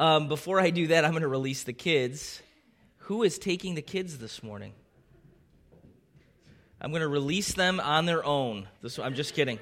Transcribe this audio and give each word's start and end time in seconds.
Um, 0.00 0.28
before 0.28 0.58
I 0.58 0.70
do 0.70 0.86
that, 0.86 1.04
I'm 1.04 1.10
going 1.10 1.24
to 1.24 1.28
release 1.28 1.64
the 1.64 1.74
kids. 1.74 2.40
Who 3.00 3.22
is 3.22 3.38
taking 3.38 3.74
the 3.74 3.82
kids 3.82 4.16
this 4.16 4.42
morning? 4.42 4.72
I'm 6.80 6.90
going 6.90 7.02
to 7.02 7.08
release 7.08 7.52
them 7.52 7.80
on 7.80 8.06
their 8.06 8.24
own. 8.24 8.66
This, 8.80 8.98
I'm 8.98 9.14
just 9.14 9.34
kidding. 9.34 9.58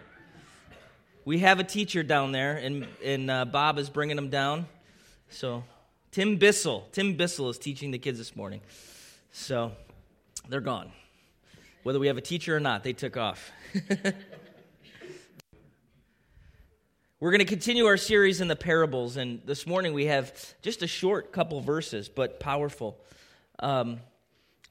We 1.24 1.40
have 1.40 1.59
a 1.59 1.64
teacher 1.64 2.04
down 2.04 2.30
there, 2.30 2.56
and, 2.56 2.87
and 3.04 3.29
uh, 3.29 3.46
Bob 3.46 3.80
is 3.80 3.90
bringing 3.90 4.14
them 4.14 4.29
down. 4.29 4.66
So, 5.29 5.64
Tim 6.12 6.37
Bissell. 6.37 6.86
Tim 6.93 7.16
Bissell 7.16 7.48
is 7.48 7.59
teaching 7.59 7.91
the 7.91 7.98
kids 7.98 8.18
this 8.18 8.36
morning. 8.36 8.61
So, 9.32 9.73
they're 10.48 10.61
gone. 10.61 10.93
Whether 11.82 11.98
we 11.98 12.07
have 12.07 12.16
a 12.16 12.20
teacher 12.20 12.57
or 12.57 12.61
not, 12.61 12.84
they 12.84 12.93
took 12.93 13.16
off. 13.16 13.50
We're 17.21 17.32
going 17.32 17.41
to 17.41 17.46
continue 17.46 17.87
our 17.87 17.96
series 17.96 18.41
in 18.41 18.46
the 18.46 18.55
parables, 18.55 19.16
and 19.16 19.41
this 19.45 19.66
morning 19.66 19.93
we 19.93 20.05
have 20.05 20.32
just 20.62 20.82
a 20.82 20.87
short 20.87 21.33
couple 21.33 21.61
verses, 21.61 22.09
but 22.09 22.38
powerful, 22.38 22.97
um, 23.59 23.98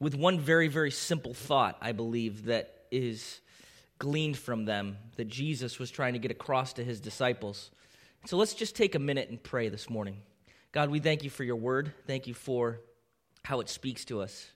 with 0.00 0.14
one 0.14 0.40
very, 0.40 0.68
very 0.68 0.90
simple 0.90 1.34
thought, 1.34 1.76
I 1.82 1.92
believe, 1.92 2.46
that 2.46 2.86
is 2.90 3.42
gleaned 3.98 4.38
from 4.38 4.64
them 4.64 4.96
that 5.16 5.28
Jesus 5.28 5.78
was 5.78 5.90
trying 5.90 6.14
to 6.14 6.18
get 6.18 6.30
across 6.30 6.72
to 6.74 6.84
his 6.84 7.00
disciples. 7.00 7.70
So 8.24 8.38
let's 8.38 8.54
just 8.54 8.74
take 8.74 8.94
a 8.94 8.98
minute 8.98 9.28
and 9.28 9.42
pray 9.42 9.68
this 9.68 9.90
morning. 9.90 10.16
God, 10.72 10.88
we 10.88 11.00
thank 11.00 11.24
you 11.24 11.28
for 11.28 11.44
your 11.44 11.56
word. 11.56 11.92
Thank 12.06 12.26
you 12.26 12.32
for 12.32 12.80
how 13.44 13.60
it 13.60 13.68
speaks 13.68 14.06
to 14.06 14.22
us. 14.22 14.46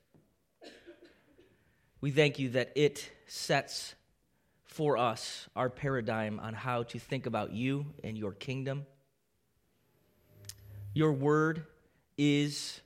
We 2.00 2.10
thank 2.10 2.38
you 2.38 2.48
that 2.50 2.72
it 2.74 3.10
sets 3.26 3.94
for 4.72 4.96
us 4.96 5.48
our 5.54 5.68
paradigm 5.68 6.40
on 6.40 6.54
how 6.54 6.82
to 6.84 6.98
think 6.98 7.26
about 7.26 7.52
you 7.52 7.86
and 8.02 8.16
your 8.16 8.32
kingdom. 8.32 8.86
Your 10.94 11.12
word 11.12 11.66
is 12.16 12.80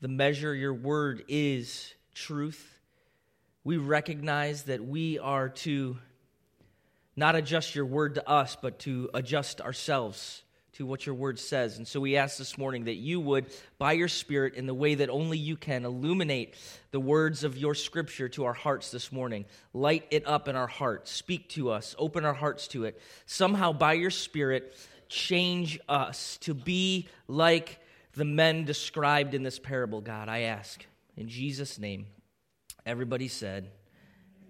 the 0.00 0.08
measure, 0.08 0.54
your 0.54 0.72
word 0.72 1.24
is 1.28 1.92
truth. 2.14 2.80
We 3.64 3.76
recognize 3.76 4.64
that 4.64 4.82
we 4.82 5.18
are 5.18 5.50
to 5.50 5.98
not 7.16 7.36
adjust 7.36 7.74
your 7.74 7.84
word 7.84 8.14
to 8.14 8.26
us, 8.28 8.56
but 8.60 8.78
to 8.80 9.10
adjust 9.12 9.60
ourselves 9.60 10.42
to 10.80 10.86
what 10.86 11.04
your 11.04 11.14
word 11.14 11.38
says. 11.38 11.76
And 11.76 11.86
so 11.86 12.00
we 12.00 12.16
ask 12.16 12.38
this 12.38 12.56
morning 12.56 12.84
that 12.84 12.94
you 12.94 13.20
would, 13.20 13.52
by 13.76 13.92
your 13.92 14.08
Spirit, 14.08 14.54
in 14.54 14.64
the 14.64 14.72
way 14.72 14.94
that 14.94 15.10
only 15.10 15.36
you 15.36 15.54
can, 15.54 15.84
illuminate 15.84 16.54
the 16.90 16.98
words 16.98 17.44
of 17.44 17.54
your 17.58 17.74
scripture 17.74 18.30
to 18.30 18.46
our 18.46 18.54
hearts 18.54 18.90
this 18.90 19.12
morning. 19.12 19.44
Light 19.74 20.06
it 20.10 20.26
up 20.26 20.48
in 20.48 20.56
our 20.56 20.66
hearts. 20.66 21.10
Speak 21.10 21.50
to 21.50 21.68
us. 21.70 21.94
Open 21.98 22.24
our 22.24 22.32
hearts 22.32 22.66
to 22.68 22.84
it. 22.84 22.98
Somehow, 23.26 23.74
by 23.74 23.92
your 23.92 24.08
Spirit, 24.08 24.74
change 25.10 25.78
us 25.86 26.38
to 26.38 26.54
be 26.54 27.08
like 27.28 27.78
the 28.14 28.24
men 28.24 28.64
described 28.64 29.34
in 29.34 29.42
this 29.42 29.58
parable, 29.58 30.00
God, 30.00 30.30
I 30.30 30.40
ask. 30.44 30.82
In 31.14 31.28
Jesus' 31.28 31.78
name. 31.78 32.06
Everybody 32.86 33.28
said, 33.28 33.70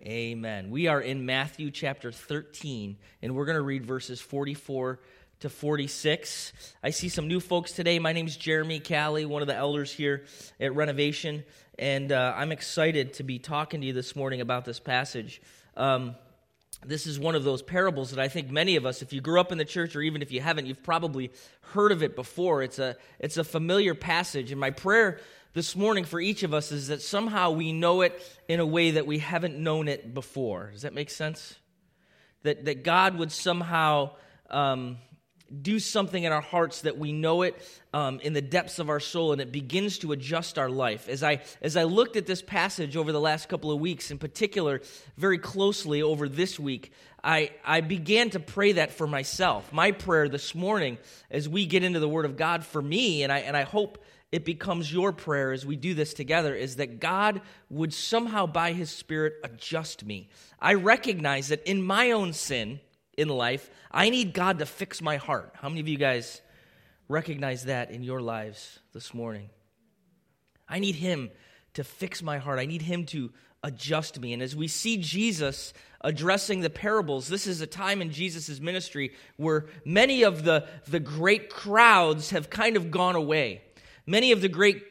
Amen. 0.02 0.70
We 0.70 0.86
are 0.86 1.00
in 1.00 1.26
Matthew 1.26 1.70
chapter 1.70 2.10
13, 2.10 2.96
and 3.20 3.34
we're 3.34 3.44
going 3.44 3.58
to 3.58 3.62
read 3.62 3.84
verses 3.84 4.18
44 4.18 5.00
to 5.40 5.48
46. 5.48 6.52
I 6.82 6.90
see 6.90 7.08
some 7.08 7.26
new 7.26 7.40
folks 7.40 7.72
today. 7.72 7.98
My 7.98 8.12
name 8.12 8.26
is 8.26 8.36
Jeremy 8.36 8.78
Callie, 8.78 9.24
one 9.24 9.40
of 9.40 9.48
the 9.48 9.56
elders 9.56 9.90
here 9.90 10.24
at 10.60 10.74
Renovation, 10.74 11.44
and 11.78 12.12
uh, 12.12 12.34
I'm 12.36 12.52
excited 12.52 13.14
to 13.14 13.22
be 13.22 13.38
talking 13.38 13.80
to 13.80 13.86
you 13.86 13.94
this 13.94 14.14
morning 14.14 14.42
about 14.42 14.66
this 14.66 14.78
passage. 14.78 15.40
Um, 15.78 16.14
this 16.84 17.06
is 17.06 17.18
one 17.18 17.34
of 17.34 17.42
those 17.42 17.62
parables 17.62 18.10
that 18.10 18.18
I 18.18 18.28
think 18.28 18.50
many 18.50 18.76
of 18.76 18.84
us, 18.84 19.00
if 19.00 19.14
you 19.14 19.22
grew 19.22 19.40
up 19.40 19.50
in 19.50 19.56
the 19.56 19.64
church 19.64 19.96
or 19.96 20.02
even 20.02 20.20
if 20.20 20.30
you 20.30 20.42
haven't, 20.42 20.66
you've 20.66 20.82
probably 20.82 21.30
heard 21.72 21.90
of 21.90 22.02
it 22.02 22.16
before. 22.16 22.62
It's 22.62 22.78
a, 22.78 22.96
it's 23.18 23.38
a 23.38 23.44
familiar 23.44 23.94
passage, 23.94 24.50
and 24.50 24.60
my 24.60 24.70
prayer 24.70 25.20
this 25.54 25.74
morning 25.74 26.04
for 26.04 26.20
each 26.20 26.42
of 26.42 26.52
us 26.52 26.70
is 26.70 26.88
that 26.88 27.00
somehow 27.00 27.52
we 27.52 27.72
know 27.72 28.02
it 28.02 28.22
in 28.46 28.60
a 28.60 28.66
way 28.66 28.90
that 28.90 29.06
we 29.06 29.20
haven't 29.20 29.56
known 29.56 29.88
it 29.88 30.12
before. 30.12 30.68
Does 30.70 30.82
that 30.82 30.92
make 30.92 31.08
sense? 31.08 31.54
That, 32.42 32.66
that 32.66 32.84
God 32.84 33.16
would 33.16 33.32
somehow. 33.32 34.10
Um, 34.50 34.98
do 35.62 35.78
something 35.78 36.22
in 36.22 36.32
our 36.32 36.40
hearts 36.40 36.82
that 36.82 36.96
we 36.96 37.12
know 37.12 37.42
it 37.42 37.60
um, 37.92 38.20
in 38.20 38.32
the 38.32 38.40
depths 38.40 38.78
of 38.78 38.88
our 38.88 39.00
soul 39.00 39.32
and 39.32 39.40
it 39.40 39.50
begins 39.50 39.98
to 39.98 40.12
adjust 40.12 40.58
our 40.58 40.70
life 40.70 41.08
as 41.08 41.22
i 41.22 41.40
as 41.60 41.76
i 41.76 41.82
looked 41.82 42.16
at 42.16 42.26
this 42.26 42.40
passage 42.40 42.96
over 42.96 43.10
the 43.10 43.20
last 43.20 43.48
couple 43.48 43.72
of 43.72 43.80
weeks 43.80 44.10
in 44.10 44.18
particular 44.18 44.80
very 45.16 45.38
closely 45.38 46.02
over 46.02 46.28
this 46.28 46.60
week 46.60 46.92
i 47.24 47.50
i 47.64 47.80
began 47.80 48.30
to 48.30 48.38
pray 48.38 48.72
that 48.72 48.92
for 48.92 49.08
myself 49.08 49.72
my 49.72 49.90
prayer 49.90 50.28
this 50.28 50.54
morning 50.54 50.98
as 51.30 51.48
we 51.48 51.66
get 51.66 51.82
into 51.82 51.98
the 51.98 52.08
word 52.08 52.24
of 52.24 52.36
god 52.36 52.64
for 52.64 52.80
me 52.80 53.24
and 53.24 53.32
i 53.32 53.38
and 53.38 53.56
i 53.56 53.62
hope 53.62 53.98
it 54.32 54.44
becomes 54.44 54.92
your 54.92 55.12
prayer 55.12 55.50
as 55.50 55.66
we 55.66 55.74
do 55.74 55.92
this 55.92 56.14
together 56.14 56.54
is 56.54 56.76
that 56.76 57.00
God 57.00 57.40
would 57.68 57.92
somehow, 57.92 58.46
by 58.46 58.72
His 58.72 58.88
Spirit, 58.88 59.34
adjust 59.42 60.04
me. 60.04 60.28
I 60.60 60.74
recognize 60.74 61.48
that 61.48 61.64
in 61.64 61.82
my 61.82 62.12
own 62.12 62.32
sin, 62.32 62.78
in 63.20 63.28
life. 63.28 63.70
I 63.90 64.08
need 64.08 64.32
God 64.32 64.58
to 64.60 64.66
fix 64.66 65.02
my 65.02 65.18
heart. 65.18 65.54
How 65.60 65.68
many 65.68 65.80
of 65.80 65.88
you 65.88 65.98
guys 65.98 66.40
recognize 67.08 67.66
that 67.66 67.90
in 67.90 68.02
your 68.02 68.22
lives 68.22 68.78
this 68.94 69.12
morning? 69.12 69.50
I 70.66 70.78
need 70.78 70.94
Him 70.94 71.30
to 71.74 71.84
fix 71.84 72.22
my 72.22 72.38
heart. 72.38 72.58
I 72.58 72.66
need 72.66 72.82
Him 72.82 73.04
to 73.06 73.30
adjust 73.62 74.18
me. 74.18 74.32
And 74.32 74.42
as 74.42 74.56
we 74.56 74.68
see 74.68 74.96
Jesus 74.96 75.74
addressing 76.00 76.60
the 76.60 76.70
parables, 76.70 77.28
this 77.28 77.46
is 77.46 77.60
a 77.60 77.66
time 77.66 78.00
in 78.00 78.10
Jesus' 78.10 78.58
ministry 78.58 79.12
where 79.36 79.66
many 79.84 80.22
of 80.22 80.44
the, 80.44 80.66
the 80.88 81.00
great 81.00 81.50
crowds 81.50 82.30
have 82.30 82.48
kind 82.48 82.76
of 82.76 82.90
gone 82.90 83.16
away. 83.16 83.60
Many 84.06 84.32
of 84.32 84.40
the 84.40 84.48
great 84.48 84.82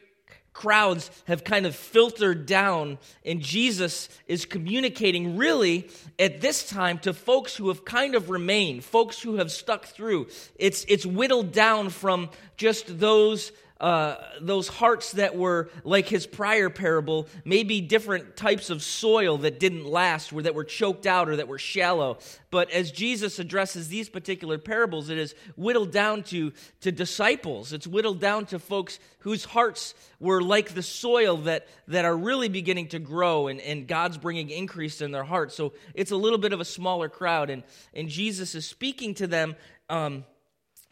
crowds 0.52 1.10
have 1.26 1.44
kind 1.44 1.66
of 1.66 1.74
filtered 1.74 2.46
down, 2.46 2.98
and 3.24 3.40
Jesus 3.40 4.08
is 4.26 4.44
communicating 4.44 5.36
really 5.36 5.88
at 6.18 6.40
this 6.40 6.68
time 6.68 6.98
to 7.00 7.14
folks 7.14 7.56
who 7.56 7.68
have 7.68 7.84
kind 7.84 8.14
of 8.14 8.30
remained, 8.30 8.84
folks 8.84 9.20
who 9.20 9.36
have 9.36 9.50
stuck 9.50 9.86
through. 9.86 10.26
It's, 10.56 10.84
it's 10.88 11.06
whittled 11.06 11.52
down 11.52 11.90
from 11.90 12.30
just 12.56 12.98
those 12.98 13.52
uh, 13.80 14.16
those 14.42 14.68
hearts 14.68 15.12
that 15.12 15.34
were 15.34 15.70
like 15.84 16.06
his 16.06 16.26
prior 16.26 16.68
parable, 16.68 17.26
maybe 17.46 17.80
different 17.80 18.36
types 18.36 18.68
of 18.68 18.82
soil 18.82 19.38
that 19.38 19.58
didn't 19.58 19.86
last, 19.86 20.32
or 20.34 20.42
that 20.42 20.54
were 20.54 20.64
choked 20.64 21.06
out, 21.06 21.30
or 21.30 21.36
that 21.36 21.48
were 21.48 21.58
shallow. 21.58 22.18
But 22.50 22.70
as 22.70 22.92
Jesus 22.92 23.38
addresses 23.38 23.88
these 23.88 24.10
particular 24.10 24.58
parables, 24.58 25.08
it 25.08 25.16
is 25.16 25.34
whittled 25.56 25.92
down 25.92 26.24
to, 26.24 26.52
to 26.82 26.92
disciples. 26.92 27.72
It's 27.72 27.86
whittled 27.86 28.20
down 28.20 28.44
to 28.46 28.58
folks 28.58 28.98
whose 29.20 29.46
hearts 29.46 29.94
were 30.18 30.42
like 30.42 30.74
the 30.74 30.82
soil 30.82 31.38
that, 31.38 31.66
that 31.88 32.04
are 32.04 32.16
really 32.16 32.50
beginning 32.50 32.88
to 32.88 32.98
grow, 32.98 33.46
and, 33.46 33.60
and 33.62 33.88
God's 33.88 34.18
bringing 34.18 34.50
increase 34.50 35.00
in 35.00 35.10
their 35.10 35.24
hearts. 35.24 35.54
So 35.54 35.72
it's 35.94 36.10
a 36.10 36.16
little 36.16 36.38
bit 36.38 36.52
of 36.52 36.60
a 36.60 36.66
smaller 36.66 37.08
crowd, 37.08 37.48
and, 37.48 37.62
and 37.94 38.10
Jesus 38.10 38.54
is 38.54 38.66
speaking 38.66 39.14
to 39.14 39.26
them. 39.26 39.56
Um, 39.88 40.24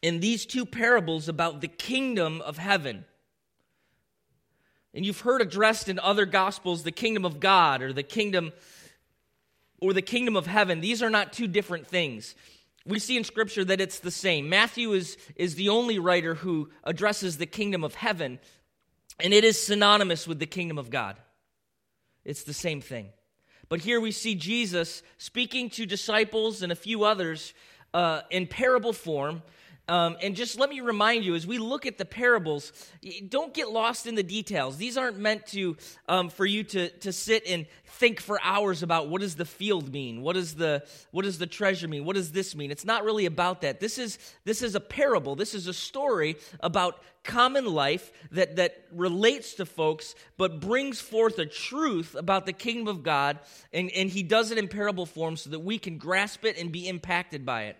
in 0.03 0.20
these 0.20 0.47
two 0.47 0.64
parables 0.64 1.28
about 1.28 1.60
the 1.60 1.69
kingdom 1.69 2.41
of 2.42 2.59
heaven. 2.59 3.04
And 4.94 5.04
you've 5.04 5.20
heard 5.20 5.42
addressed 5.42 5.88
in 5.88 5.98
other 5.98 6.26
gospels 6.26 6.82
the 6.82 6.92
kingdom 6.92 7.25
of 7.25 7.41
God 7.41 7.82
or 7.82 7.92
the 7.92 8.03
kingdom 8.03 8.53
or 9.81 9.92
the 9.92 10.03
kingdom 10.03 10.34
of 10.36 10.47
heaven. 10.47 10.81
These 10.81 11.03
are 11.03 11.10
not 11.10 11.32
two 11.32 11.47
different 11.47 11.86
things. 11.86 12.34
We 12.84 12.98
see 12.98 13.16
in 13.16 13.25
scripture 13.25 13.64
that 13.64 13.81
it's 13.81 14.00
the 14.00 14.10
same. 14.10 14.48
Matthew 14.48 14.92
is, 14.92 15.16
is 15.36 15.54
the 15.54 15.69
only 15.69 15.98
writer 15.98 16.34
who 16.34 16.70
addresses 16.84 17.38
the 17.38 17.47
kingdom 17.47 17.84
of 17.84 17.94
heaven, 17.94 18.38
and 19.20 19.34
it 19.34 19.44
is 19.44 19.60
synonymous 19.60 20.26
with 20.26 20.38
the 20.38 20.47
kingdom 20.47 20.78
of 20.78 20.91
God. 20.91 21.16
It's 22.25 22.44
the 22.44 22.54
same 22.54 22.80
thing. 22.80 23.10
But 23.69 23.80
here 23.80 24.00
we 24.00 24.10
see 24.10 24.34
Jesus 24.34 25.03
speaking 25.19 25.69
to 25.70 25.84
disciples 25.84 26.62
and 26.62 26.72
a 26.72 26.76
few 26.76 27.04
others 27.04 27.53
uh, 27.92 28.22
in 28.30 28.47
parable 28.47 28.92
form 28.92 29.42
um, 29.88 30.16
and 30.22 30.37
just 30.37 30.59
let 30.59 30.69
me 30.69 30.81
remind 30.81 31.25
you, 31.25 31.34
as 31.34 31.47
we 31.47 31.56
look 31.59 31.87
at 31.87 31.97
the 31.97 32.04
parables, 32.04 32.72
don't 33.28 33.54
get 33.54 33.71
lost 33.71 34.07
in 34.07 34.15
the 34.15 34.22
details. 34.22 34.77
These 34.77 34.98
aren't 34.98 35.18
meant 35.18 35.47
to 35.48 35.77
um, 36.09 36.28
for 36.28 36.45
you 36.45 36.62
to 36.65 36.91
to 36.91 37.12
sit 37.12 37.47
and 37.47 37.66
think 37.86 38.21
for 38.21 38.39
hours 38.42 38.83
about 38.83 39.09
what 39.09 39.22
does 39.22 39.34
the 39.34 39.47
field 39.47 39.91
mean, 39.91 40.21
what 40.21 40.34
does 40.34 40.54
the 40.54 40.86
what 41.10 41.24
does 41.24 41.39
the 41.39 41.47
treasure 41.47 41.89
mean, 41.89 42.04
what 42.04 42.16
does 42.16 42.33
this 42.33 42.54
mean. 42.54 42.71
It's 42.71 42.84
not 42.84 43.03
really 43.04 43.24
about 43.24 43.62
that. 43.62 43.80
This 43.80 43.97
is 43.97 44.18
this 44.45 44.62
is 44.62 44.74
a 44.74 44.80
parable. 44.80 45.36
This 45.36 45.54
is 45.54 45.66
a 45.66 45.72
story 45.74 46.36
about 46.60 47.03
common 47.24 47.65
life 47.65 48.12
that 48.30 48.57
that 48.57 48.84
relates 48.92 49.54
to 49.54 49.65
folks, 49.65 50.15
but 50.36 50.60
brings 50.60 51.01
forth 51.01 51.39
a 51.39 51.47
truth 51.47 52.15
about 52.15 52.45
the 52.45 52.53
kingdom 52.53 52.89
of 52.89 53.03
God, 53.03 53.39
and 53.72 53.91
and 53.92 54.10
He 54.10 54.22
does 54.22 54.51
it 54.51 54.59
in 54.59 54.68
parable 54.68 55.07
form 55.07 55.36
so 55.36 55.48
that 55.51 55.60
we 55.60 55.78
can 55.78 55.97
grasp 55.97 56.45
it 56.45 56.59
and 56.59 56.71
be 56.71 56.86
impacted 56.86 57.47
by 57.47 57.65
it. 57.65 57.77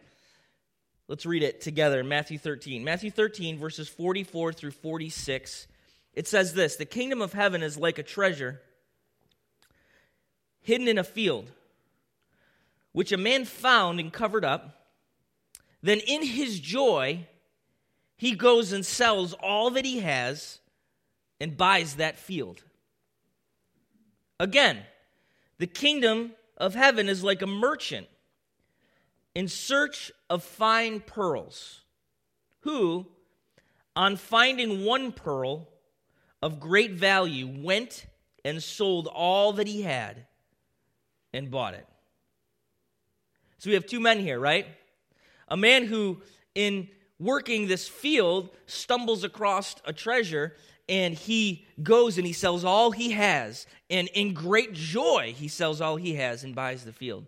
Let's 1.09 1.25
read 1.25 1.43
it 1.43 1.63
together 1.63 2.01
in 2.01 2.09
Matthew 2.09 2.39
13. 2.39 2.85
Matthew 2.85 3.11
13, 3.11 3.59
verses 3.59 3.89
44 3.89 4.53
through 4.53 4.73
46. 4.73 5.67
It 6.13 6.29
says 6.29 6.53
this 6.53 6.77
The 6.77 6.85
kingdom 6.85 7.23
of 7.23 7.33
heaven 7.33 7.63
is 7.63 7.79
like 7.79 7.99
a 7.99 8.03
treasure 8.03 8.61
hidden 10.61 10.87
in 10.87 10.99
a 10.99 11.05
field, 11.05 11.51
which 12.93 13.11
a 13.11 13.17
man 13.17 13.47
found 13.47 14.01
and 14.01 14.13
covered 14.13 14.45
up. 14.45 14.87
Then 15.83 16.01
in 16.01 16.23
his 16.23 16.61
joy, 16.61 17.27
he 18.19 18.33
goes 18.33 18.73
and 18.73 18.85
sells 18.85 19.33
all 19.33 19.71
that 19.71 19.87
he 19.87 20.01
has 20.01 20.59
and 21.41 21.57
buys 21.57 21.95
that 21.95 22.19
field. 22.19 22.63
Again, 24.39 24.81
the 25.57 25.67
kingdom 25.67 26.33
of 26.59 26.75
heaven 26.75 27.09
is 27.09 27.25
like 27.25 27.41
a 27.41 27.47
merchant 27.47 28.09
in 29.39 29.47
search 29.47 30.11
of 30.29 30.43
fine 30.43 30.99
pearls, 30.99 31.83
who, 32.63 33.07
on 33.95 34.17
finding 34.17 34.85
one 34.85 35.13
pearl 35.13 35.69
of 36.43 36.59
great 36.59 36.91
value, 36.91 37.47
went 37.47 38.07
and 38.45 38.61
sold 38.61 39.07
all 39.07 39.53
that 39.53 39.69
he 39.69 39.83
had 39.83 40.27
and 41.33 41.53
bought 41.53 41.75
it. 41.75 41.87
So 43.59 43.71
we 43.71 43.75
have 43.75 43.87
two 43.87 44.01
men 44.01 44.19
here, 44.19 44.41
right? 44.41 44.67
A 45.47 45.57
man 45.57 45.85
who, 45.85 46.21
in 46.57 46.89
working 47.21 47.69
this 47.69 47.87
field, 47.87 48.51
stumbles 48.67 49.23
across 49.23 49.77
a 49.85 49.93
treasure 49.93 50.57
and 50.89 51.15
he 51.15 51.65
goes 51.81 52.19
and 52.19 52.27
he 52.27 52.33
sells 52.33 52.65
all 52.65 52.91
he 52.91 53.13
has. 53.13 53.69
And 53.89 54.09
in 54.15 54.35
great 54.35 54.73
joy, 54.73 55.33
he 55.37 55.47
sells 55.47 55.81
all 55.81 55.95
he 55.95 56.15
has 56.15 56.43
and 56.43 56.57
buys 56.57 56.85
the 56.85 56.93
field. 56.93 57.27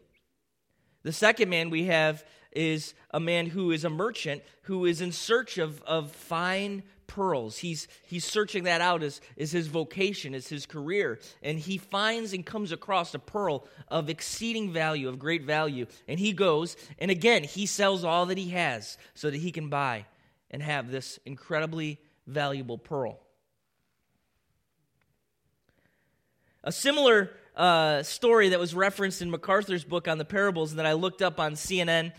The 1.02 1.12
second 1.12 1.48
man 1.48 1.70
we 1.70 1.84
have 1.86 2.24
is 2.52 2.94
a 3.10 3.20
man 3.20 3.46
who 3.46 3.70
is 3.70 3.84
a 3.84 3.90
merchant 3.90 4.42
who 4.62 4.84
is 4.84 5.00
in 5.00 5.12
search 5.12 5.58
of, 5.58 5.80
of 5.82 6.10
fine 6.12 6.82
pearls. 7.06 7.58
He's, 7.58 7.88
he's 8.06 8.24
searching 8.24 8.64
that 8.64 8.80
out 8.80 9.02
as, 9.02 9.20
as 9.38 9.50
his 9.50 9.66
vocation, 9.66 10.34
as 10.34 10.48
his 10.48 10.66
career. 10.66 11.18
And 11.42 11.58
he 11.58 11.78
finds 11.78 12.32
and 12.32 12.46
comes 12.46 12.70
across 12.70 13.14
a 13.14 13.18
pearl 13.18 13.66
of 13.88 14.08
exceeding 14.08 14.72
value, 14.72 15.08
of 15.08 15.18
great 15.18 15.42
value. 15.42 15.86
And 16.06 16.20
he 16.20 16.32
goes, 16.32 16.76
and 16.98 17.10
again, 17.10 17.44
he 17.44 17.66
sells 17.66 18.04
all 18.04 18.26
that 18.26 18.38
he 18.38 18.50
has 18.50 18.96
so 19.14 19.30
that 19.30 19.38
he 19.38 19.50
can 19.50 19.68
buy 19.68 20.06
and 20.50 20.62
have 20.62 20.90
this 20.90 21.18
incredibly 21.24 21.98
valuable 22.26 22.78
pearl. 22.78 23.18
A 26.62 26.72
similar 26.72 27.30
uh, 27.56 28.02
story 28.02 28.50
that 28.50 28.58
was 28.58 28.74
referenced 28.74 29.22
in 29.22 29.30
MacArthur's 29.30 29.84
book 29.84 30.08
on 30.08 30.18
the 30.18 30.24
parables 30.24 30.70
and 30.70 30.78
that 30.78 30.86
I 30.86 30.92
looked 30.92 31.22
up 31.22 31.40
on 31.40 31.54
CNN. 31.54 32.12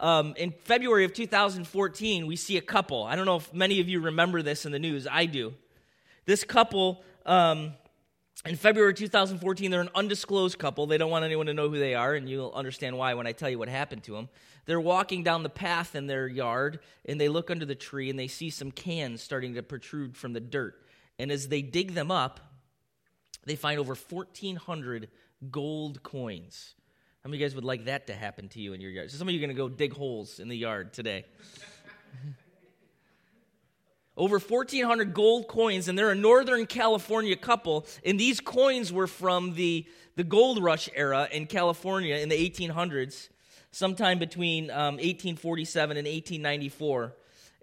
Um, 0.00 0.34
in 0.36 0.52
February 0.52 1.04
of 1.04 1.12
2014, 1.12 2.26
we 2.26 2.36
see 2.36 2.56
a 2.56 2.62
couple. 2.62 3.04
I 3.04 3.16
don't 3.16 3.26
know 3.26 3.36
if 3.36 3.52
many 3.52 3.80
of 3.80 3.88
you 3.88 4.00
remember 4.00 4.42
this 4.42 4.64
in 4.66 4.72
the 4.72 4.78
news. 4.78 5.06
I 5.10 5.26
do. 5.26 5.54
This 6.24 6.44
couple, 6.44 7.02
um, 7.26 7.74
in 8.46 8.54
February 8.56 8.94
2014, 8.94 9.70
they're 9.70 9.80
an 9.80 9.90
undisclosed 9.94 10.58
couple. 10.58 10.86
They 10.86 10.98
don't 10.98 11.10
want 11.10 11.24
anyone 11.24 11.46
to 11.46 11.54
know 11.54 11.68
who 11.68 11.78
they 11.78 11.94
are, 11.94 12.14
and 12.14 12.28
you'll 12.28 12.52
understand 12.52 12.96
why 12.96 13.14
when 13.14 13.26
I 13.26 13.32
tell 13.32 13.50
you 13.50 13.58
what 13.58 13.68
happened 13.68 14.04
to 14.04 14.12
them. 14.12 14.28
They're 14.64 14.80
walking 14.80 15.24
down 15.24 15.42
the 15.42 15.48
path 15.48 15.94
in 15.94 16.06
their 16.06 16.28
yard, 16.28 16.80
and 17.04 17.20
they 17.20 17.28
look 17.28 17.50
under 17.50 17.64
the 17.64 17.74
tree, 17.74 18.10
and 18.10 18.18
they 18.18 18.28
see 18.28 18.50
some 18.50 18.70
cans 18.70 19.22
starting 19.22 19.54
to 19.54 19.62
protrude 19.62 20.16
from 20.16 20.34
the 20.34 20.40
dirt. 20.40 20.80
And 21.18 21.32
as 21.32 21.48
they 21.48 21.62
dig 21.62 21.94
them 21.94 22.10
up, 22.10 22.47
they 23.48 23.56
find 23.56 23.80
over 23.80 23.94
1,400 23.94 25.08
gold 25.50 26.02
coins. 26.02 26.74
How 27.22 27.28
many 27.28 27.36
of 27.36 27.40
you 27.40 27.46
guys 27.46 27.54
would 27.54 27.64
like 27.64 27.86
that 27.86 28.06
to 28.08 28.14
happen 28.14 28.48
to 28.50 28.60
you 28.60 28.72
in 28.72 28.80
your 28.80 28.90
yard? 28.90 29.10
So 29.10 29.18
some 29.18 29.28
of 29.28 29.34
you 29.34 29.40
are 29.40 29.46
going 29.46 29.56
to 29.56 29.62
go 29.62 29.68
dig 29.68 29.92
holes 29.92 30.38
in 30.38 30.48
the 30.48 30.56
yard 30.56 30.92
today. 30.92 31.24
over 34.18 34.38
1,400 34.38 35.14
gold 35.14 35.46
coins, 35.48 35.88
and 35.88 35.96
they're 35.96 36.10
a 36.10 36.14
Northern 36.14 36.66
California 36.66 37.36
couple. 37.36 37.86
And 38.04 38.18
these 38.18 38.40
coins 38.40 38.92
were 38.92 39.06
from 39.06 39.54
the, 39.54 39.86
the 40.16 40.24
gold 40.24 40.62
rush 40.62 40.88
era 40.94 41.28
in 41.30 41.46
California 41.46 42.16
in 42.16 42.28
the 42.28 42.50
1800s, 42.50 43.28
sometime 43.70 44.18
between 44.18 44.70
um, 44.70 44.96
1847 44.96 45.96
and 45.96 46.06
1894. 46.06 47.14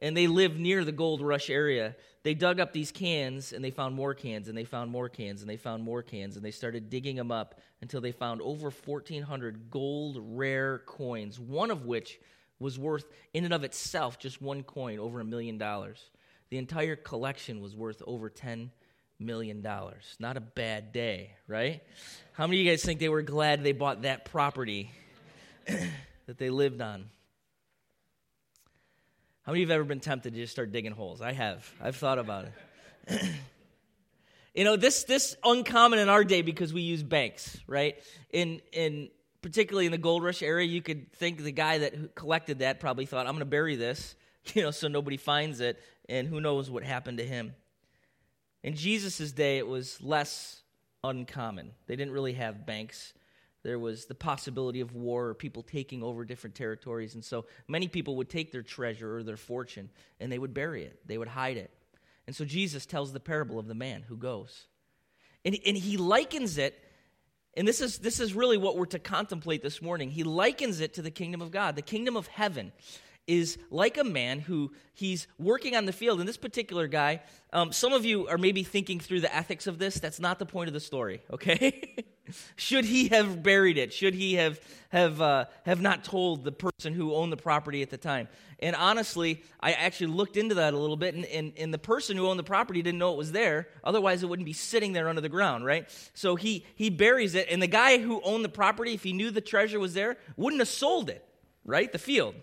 And 0.02 0.16
they 0.16 0.28
lived 0.28 0.58
near 0.58 0.84
the 0.86 0.92
gold 0.92 1.22
rush 1.22 1.50
area 1.50 1.96
they 2.26 2.34
dug 2.34 2.60
up 2.60 2.74
these 2.74 2.92
cans 2.92 3.54
and 3.54 3.64
they 3.64 3.70
found 3.70 3.94
more 3.94 4.16
cans 4.16 4.48
and 4.48 4.58
they 4.58 4.64
found 4.64 4.90
more 4.90 5.08
cans 5.08 5.42
and 5.42 5.50
they 5.50 5.58
found 5.58 5.84
more 5.84 6.02
cans 6.02 6.36
and 6.36 6.44
they 6.44 6.50
started 6.50 6.90
digging 6.90 7.16
them 7.16 7.32
up 7.32 7.62
until 7.84 8.02
they 8.02 8.12
found 8.12 8.42
over 8.42 8.72
1,400 8.72 9.70
gold 9.70 10.18
rare 10.20 10.80
coins, 10.88 11.40
one 11.40 11.70
of 11.70 11.86
which 11.86 12.20
was 12.58 12.80
worth, 12.80 13.06
in 13.36 13.46
and 13.46 13.54
of 13.54 13.64
itself, 13.64 14.18
just 14.18 14.42
one 14.42 14.64
coin, 14.64 14.98
over 14.98 15.20
a 15.20 15.24
million 15.24 15.60
dollars. 15.60 16.10
The 16.50 16.58
entire 16.58 16.96
collection 16.96 17.62
was 17.62 17.76
worth 17.76 18.02
over 18.08 18.32
$10 18.32 18.72
million. 19.20 19.64
Not 20.18 20.36
a 20.36 20.42
bad 20.42 20.92
day, 20.92 21.34
right? 21.48 21.84
How 22.32 22.48
many 22.48 22.60
of 22.60 22.66
you 22.66 22.72
guys 22.72 22.84
think 22.84 23.00
they 23.00 23.08
were 23.08 23.22
glad 23.22 23.64
they 23.64 23.72
bought 23.72 24.02
that 24.02 24.26
property 24.26 24.90
that 25.68 26.40
they 26.40 26.50
lived 26.50 26.82
on? 26.82 27.06
How 29.46 29.52
many 29.52 29.62
of 29.62 29.70
you 29.70 29.74
have 29.74 29.82
ever 29.82 29.88
been 29.88 30.00
tempted 30.00 30.34
to 30.34 30.40
just 30.40 30.54
start 30.54 30.72
digging 30.72 30.92
holes? 30.92 31.22
I 31.22 31.32
have. 31.32 31.72
I've 31.80 31.96
thought 31.96 32.18
about 32.18 32.46
it. 33.08 33.22
you 34.56 34.64
know, 34.64 34.76
this 34.76 35.04
this 35.04 35.36
uncommon 35.44 36.00
in 36.00 36.10
our 36.10 36.24
day 36.24 36.42
because 36.42 36.74
we 36.74 36.82
use 36.82 37.04
banks, 37.04 37.56
right? 37.68 37.96
In 38.32 38.60
in 38.72 39.10
particularly 39.44 39.86
in 39.86 39.92
the 39.92 40.00
gold 40.00 40.24
rush 40.24 40.42
area, 40.42 40.66
you 40.66 40.82
could 40.82 41.14
think 41.14 41.44
the 41.44 41.52
guy 41.52 41.78
that 41.78 42.16
collected 42.16 42.60
that 42.60 42.80
probably 42.80 43.06
thought, 43.06 43.28
"I'm 43.28 43.34
going 43.34 43.42
to 43.42 43.46
bury 43.46 43.76
this," 43.76 44.16
you 44.56 44.64
know, 44.64 44.72
so 44.72 44.88
nobody 44.88 45.18
finds 45.18 45.60
it, 45.60 45.80
and 46.10 46.28
who 46.28 46.42
knows 46.42 46.72
what 46.72 46.82
happened 46.82 47.20
to 47.20 47.26
him. 47.26 47.54
In 48.64 48.76
Jesus' 48.76 49.32
day, 49.32 49.60
it 49.60 49.68
was 49.68 50.02
less 50.02 50.64
uncommon. 51.04 51.70
They 51.86 51.96
didn't 51.96 52.14
really 52.14 52.34
have 52.34 52.66
banks 52.66 53.14
there 53.66 53.80
was 53.80 54.06
the 54.06 54.14
possibility 54.14 54.80
of 54.80 54.94
war 54.94 55.26
or 55.26 55.34
people 55.34 55.64
taking 55.64 56.04
over 56.04 56.24
different 56.24 56.56
territories. 56.56 57.16
And 57.16 57.26
so 57.26 57.46
many 57.68 57.88
people 57.88 58.16
would 58.18 58.30
take 58.30 58.52
their 58.52 58.62
treasure 58.62 59.18
or 59.18 59.24
their 59.24 59.38
fortune 59.38 59.90
and 60.20 60.32
they 60.32 60.38
would 60.38 60.54
bury 60.54 60.84
it, 60.84 61.00
they 61.08 61.18
would 61.18 61.28
hide 61.28 61.58
it. 61.58 61.72
And 62.28 62.36
so 62.36 62.46
Jesus 62.46 62.86
tells 62.86 63.12
the 63.12 63.20
parable 63.20 63.58
of 63.58 63.68
the 63.68 63.74
man 63.74 64.04
who 64.08 64.18
goes. 64.18 64.68
And, 65.44 65.58
and 65.66 65.76
he 65.76 65.98
likens 65.98 66.60
it, 66.60 66.80
and 67.56 67.68
this 67.68 67.82
is, 67.82 67.98
this 67.98 68.20
is 68.20 68.36
really 68.36 68.58
what 68.58 68.78
we're 68.78 68.86
to 68.88 69.00
contemplate 69.00 69.64
this 69.64 69.82
morning. 69.82 70.12
He 70.12 70.24
likens 70.24 70.80
it 70.80 70.94
to 70.96 71.02
the 71.02 71.12
kingdom 71.12 71.42
of 71.42 71.50
God, 71.50 71.76
the 71.76 71.82
kingdom 71.82 72.16
of 72.16 72.28
heaven 72.28 72.72
is 73.28 73.58
like 73.72 73.98
a 73.98 74.04
man 74.04 74.40
who 74.40 74.72
he's 74.94 75.28
working 75.40 75.76
on 75.76 75.86
the 75.86 75.92
field. 75.92 76.20
And 76.20 76.30
this 76.30 76.38
particular 76.38 76.88
guy, 76.88 77.22
um, 77.52 77.72
some 77.72 77.94
of 77.94 78.06
you 78.06 78.28
are 78.28 78.38
maybe 78.38 78.62
thinking 78.62 79.00
through 79.00 79.22
the 79.22 79.36
ethics 79.36 79.66
of 79.66 79.80
this. 79.80 80.00
That's 80.00 80.20
not 80.20 80.38
the 80.38 80.46
point 80.46 80.68
of 80.68 80.76
the 80.76 80.80
story, 80.80 81.24
okay? 81.32 82.06
Should 82.56 82.86
he 82.86 83.10
have 83.10 83.44
buried 83.44 83.78
it? 83.78 83.94
Should 83.94 84.14
he 84.14 84.36
have 84.36 84.60
have 84.90 85.22
uh, 85.22 85.46
have 85.64 85.82
not 85.82 86.04
told 86.04 86.44
the 86.44 86.52
person 86.52 86.94
who 86.94 87.14
owned 87.14 87.32
the 87.32 87.38
property 87.38 87.82
at 87.82 87.90
the 87.90 87.98
time? 87.98 88.28
And 88.60 88.76
honestly, 88.76 89.44
I 89.60 89.74
actually 89.74 90.08
looked 90.08 90.38
into 90.38 90.56
that 90.56 90.74
a 90.74 90.78
little 90.78 90.96
bit, 90.98 91.14
and, 91.14 91.26
and, 91.26 91.54
and 91.58 91.74
the 91.74 91.78
person 91.78 92.16
who 92.16 92.28
owned 92.28 92.40
the 92.40 92.44
property 92.44 92.82
didn't 92.82 93.00
know 93.00 93.12
it 93.12 93.18
was 93.18 93.32
there. 93.32 93.68
Otherwise, 93.84 94.24
it 94.24 94.28
wouldn't 94.28 94.46
be 94.46 94.54
sitting 94.54 94.94
there 94.94 95.10
under 95.10 95.22
the 95.22 95.30
ground, 95.30 95.66
right? 95.66 95.90
So 96.14 96.36
he 96.36 96.66
he 96.76 96.90
buries 96.90 97.36
it, 97.36 97.48
and 97.50 97.62
the 97.62 97.68
guy 97.68 97.98
who 97.98 98.22
owned 98.24 98.44
the 98.46 98.50
property, 98.50 98.94
if 98.94 99.04
he 99.04 99.14
knew 99.14 99.32
the 99.32 99.42
treasure 99.42 99.80
was 99.80 99.94
there, 99.94 100.18
wouldn't 100.38 100.62
have 100.62 100.68
sold 100.68 101.10
it, 101.10 101.26
right? 101.64 101.92
The 101.92 102.00
field. 102.00 102.36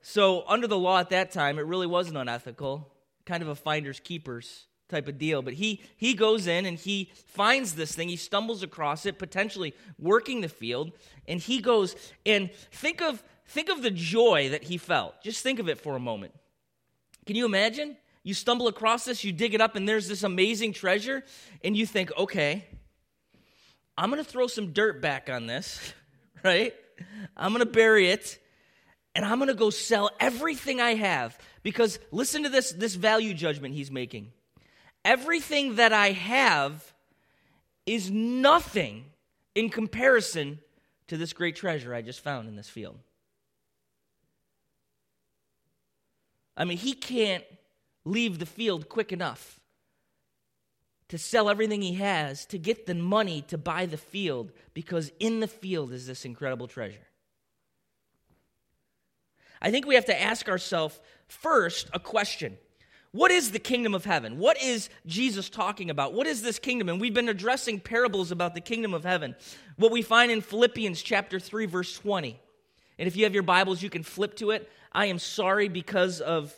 So 0.00 0.44
under 0.48 0.66
the 0.66 0.78
law 0.78 1.00
at 1.00 1.10
that 1.10 1.32
time, 1.32 1.58
it 1.58 1.66
really 1.66 1.86
wasn't 1.86 2.16
unethical, 2.16 2.92
kind 3.26 3.42
of 3.42 3.48
a 3.48 3.54
finders 3.54 4.00
keepers 4.00 4.67
type 4.88 5.08
of 5.08 5.18
deal. 5.18 5.42
But 5.42 5.54
he 5.54 5.82
he 5.96 6.14
goes 6.14 6.46
in 6.46 6.66
and 6.66 6.78
he 6.78 7.10
finds 7.26 7.74
this 7.74 7.94
thing. 7.94 8.08
He 8.08 8.16
stumbles 8.16 8.62
across 8.62 9.06
it, 9.06 9.18
potentially 9.18 9.74
working 9.98 10.40
the 10.40 10.48
field, 10.48 10.92
and 11.26 11.40
he 11.40 11.60
goes 11.60 11.94
and 12.26 12.50
think 12.72 13.00
of 13.00 13.22
think 13.46 13.68
of 13.68 13.82
the 13.82 13.90
joy 13.90 14.48
that 14.50 14.64
he 14.64 14.76
felt. 14.76 15.22
Just 15.22 15.42
think 15.42 15.58
of 15.58 15.68
it 15.68 15.80
for 15.80 15.96
a 15.96 16.00
moment. 16.00 16.32
Can 17.26 17.36
you 17.36 17.44
imagine? 17.44 17.96
You 18.22 18.34
stumble 18.34 18.68
across 18.68 19.04
this, 19.04 19.24
you 19.24 19.32
dig 19.32 19.54
it 19.54 19.60
up, 19.60 19.76
and 19.76 19.88
there's 19.88 20.08
this 20.08 20.22
amazing 20.22 20.72
treasure, 20.72 21.24
and 21.64 21.76
you 21.76 21.86
think, 21.86 22.10
okay, 22.18 22.66
I'm 23.96 24.10
gonna 24.10 24.24
throw 24.24 24.46
some 24.48 24.72
dirt 24.72 25.00
back 25.00 25.30
on 25.30 25.46
this, 25.46 25.94
right? 26.44 26.74
I'm 27.36 27.52
gonna 27.52 27.64
bury 27.64 28.10
it, 28.10 28.38
and 29.14 29.24
I'm 29.24 29.38
gonna 29.38 29.54
go 29.54 29.70
sell 29.70 30.10
everything 30.20 30.80
I 30.80 30.94
have. 30.94 31.38
Because 31.62 31.98
listen 32.10 32.42
to 32.44 32.48
this, 32.48 32.72
this 32.72 32.94
value 32.94 33.34
judgment 33.34 33.74
he's 33.74 33.90
making 33.90 34.32
everything 35.08 35.76
that 35.76 35.90
I 35.90 36.10
have 36.10 36.92
is 37.86 38.10
nothing 38.10 39.06
in 39.54 39.70
comparison 39.70 40.58
to 41.06 41.16
this 41.16 41.32
great 41.32 41.56
treasure 41.56 41.94
I 41.94 42.02
just 42.02 42.20
found 42.20 42.46
in 42.46 42.56
this 42.56 42.68
field. 42.68 42.98
I 46.58 46.66
mean, 46.66 46.76
he 46.76 46.92
can't 46.92 47.44
leave 48.04 48.38
the 48.38 48.44
field 48.44 48.90
quick 48.90 49.10
enough 49.10 49.58
to 51.08 51.16
sell 51.16 51.48
everything 51.48 51.80
he 51.80 51.94
has 51.94 52.44
to 52.44 52.58
get 52.58 52.84
the 52.84 52.94
money 52.94 53.40
to 53.48 53.56
buy 53.56 53.86
the 53.86 53.96
field 53.96 54.52
because 54.74 55.10
in 55.18 55.40
the 55.40 55.48
field 55.48 55.90
is 55.90 56.06
this 56.06 56.26
incredible 56.26 56.68
treasure. 56.68 57.06
I 59.62 59.70
think 59.70 59.86
we 59.86 59.94
have 59.94 60.04
to 60.04 60.20
ask 60.20 60.50
ourselves 60.50 61.00
first 61.28 61.88
a 61.94 61.98
question 61.98 62.58
what 63.18 63.32
is 63.32 63.50
the 63.50 63.58
kingdom 63.58 63.96
of 63.96 64.04
heaven? 64.04 64.38
What 64.38 64.62
is 64.62 64.90
Jesus 65.04 65.50
talking 65.50 65.90
about? 65.90 66.14
What 66.14 66.28
is 66.28 66.40
this 66.40 66.60
kingdom? 66.60 66.88
And 66.88 67.00
we've 67.00 67.12
been 67.12 67.28
addressing 67.28 67.80
parables 67.80 68.30
about 68.30 68.54
the 68.54 68.60
kingdom 68.60 68.94
of 68.94 69.02
heaven. 69.02 69.34
What 69.74 69.90
we 69.90 70.02
find 70.02 70.30
in 70.30 70.40
Philippians 70.40 71.02
chapter 71.02 71.40
3 71.40 71.66
verse 71.66 71.92
20. 71.98 72.38
And 72.96 73.08
if 73.08 73.16
you 73.16 73.24
have 73.24 73.34
your 73.34 73.42
Bibles, 73.42 73.82
you 73.82 73.90
can 73.90 74.04
flip 74.04 74.36
to 74.36 74.52
it. 74.52 74.70
I 74.92 75.06
am 75.06 75.18
sorry 75.18 75.66
because 75.66 76.20
of 76.20 76.54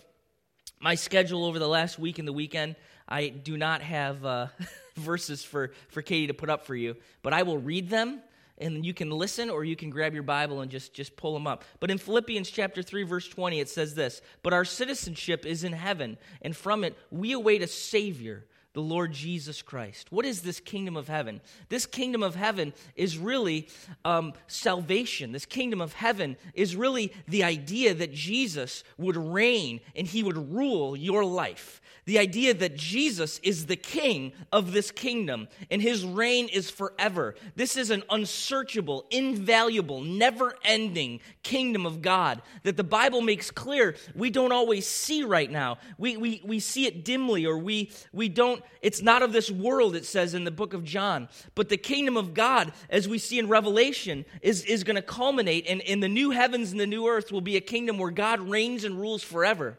my 0.80 0.96
schedule 0.96 1.46
over 1.46 1.58
the 1.58 1.66
last 1.66 1.98
week 1.98 2.18
and 2.18 2.28
the 2.28 2.32
weekend. 2.34 2.76
I 3.08 3.28
do 3.28 3.56
not 3.56 3.80
have 3.80 4.22
uh, 4.26 4.48
verses 4.96 5.42
for, 5.42 5.72
for 5.88 6.02
Katie 6.02 6.26
to 6.26 6.34
put 6.34 6.50
up 6.50 6.66
for 6.66 6.74
you, 6.74 6.94
but 7.22 7.32
I 7.32 7.42
will 7.42 7.56
read 7.56 7.88
them 7.88 8.20
and 8.60 8.84
you 8.84 8.94
can 8.94 9.10
listen 9.10 9.50
or 9.50 9.64
you 9.64 9.76
can 9.76 9.90
grab 9.90 10.14
your 10.14 10.22
Bible 10.22 10.60
and 10.60 10.70
just, 10.70 10.92
just 10.92 11.16
pull 11.16 11.34
them 11.34 11.46
up. 11.46 11.64
But 11.80 11.90
in 11.90 11.98
Philippians 11.98 12.50
chapter 12.50 12.82
3, 12.82 13.02
verse 13.04 13.28
20, 13.28 13.60
it 13.60 13.68
says 13.68 13.94
this 13.94 14.20
But 14.42 14.52
our 14.52 14.64
citizenship 14.64 15.46
is 15.46 15.64
in 15.64 15.72
heaven, 15.72 16.18
and 16.42 16.56
from 16.56 16.84
it 16.84 16.96
we 17.10 17.32
await 17.32 17.62
a 17.62 17.66
Savior 17.66 18.44
the 18.72 18.80
Lord 18.80 19.12
Jesus 19.12 19.62
Christ. 19.62 20.12
What 20.12 20.24
is 20.24 20.42
this 20.42 20.60
kingdom 20.60 20.96
of 20.96 21.08
heaven? 21.08 21.40
This 21.68 21.86
kingdom 21.86 22.22
of 22.22 22.36
heaven 22.36 22.72
is 22.94 23.18
really 23.18 23.68
um, 24.04 24.32
salvation. 24.46 25.32
This 25.32 25.46
kingdom 25.46 25.80
of 25.80 25.92
heaven 25.92 26.36
is 26.54 26.76
really 26.76 27.12
the 27.26 27.42
idea 27.42 27.94
that 27.94 28.12
Jesus 28.12 28.84
would 28.96 29.16
reign 29.16 29.80
and 29.96 30.06
he 30.06 30.22
would 30.22 30.52
rule 30.52 30.96
your 30.96 31.24
life. 31.24 31.80
The 32.06 32.18
idea 32.18 32.54
that 32.54 32.76
Jesus 32.76 33.38
is 33.42 33.66
the 33.66 33.76
king 33.76 34.32
of 34.52 34.72
this 34.72 34.90
kingdom 34.90 35.48
and 35.70 35.82
his 35.82 36.04
reign 36.04 36.48
is 36.48 36.70
forever. 36.70 37.34
This 37.56 37.76
is 37.76 37.90
an 37.90 38.02
unsearchable, 38.10 39.06
invaluable, 39.10 40.00
never 40.00 40.56
ending 40.64 41.20
kingdom 41.42 41.86
of 41.86 42.02
God 42.02 42.42
that 42.62 42.76
the 42.76 42.84
Bible 42.84 43.20
makes 43.20 43.50
clear 43.50 43.96
we 44.14 44.30
don't 44.30 44.52
always 44.52 44.86
see 44.86 45.22
right 45.22 45.50
now. 45.50 45.78
We, 45.98 46.16
we, 46.16 46.40
we 46.44 46.58
see 46.58 46.86
it 46.86 47.04
dimly 47.04 47.46
or 47.46 47.58
we, 47.58 47.90
we 48.12 48.28
don't, 48.28 48.59
it's 48.82 49.02
not 49.02 49.22
of 49.22 49.32
this 49.32 49.50
world, 49.50 49.96
it 49.96 50.04
says 50.04 50.34
in 50.34 50.44
the 50.44 50.50
book 50.50 50.74
of 50.74 50.84
John. 50.84 51.28
But 51.54 51.68
the 51.68 51.76
kingdom 51.76 52.16
of 52.16 52.34
God, 52.34 52.72
as 52.88 53.08
we 53.08 53.18
see 53.18 53.38
in 53.38 53.48
Revelation, 53.48 54.24
is, 54.42 54.64
is 54.64 54.84
going 54.84 54.96
to 54.96 55.02
culminate 55.02 55.66
and 55.68 55.80
in 55.80 56.00
the 56.00 56.08
new 56.08 56.30
heavens 56.30 56.72
and 56.72 56.80
the 56.80 56.86
new 56.86 57.06
earth 57.08 57.32
will 57.32 57.40
be 57.40 57.56
a 57.56 57.60
kingdom 57.60 57.98
where 57.98 58.10
God 58.10 58.40
reigns 58.40 58.84
and 58.84 59.00
rules 59.00 59.22
forever. 59.22 59.78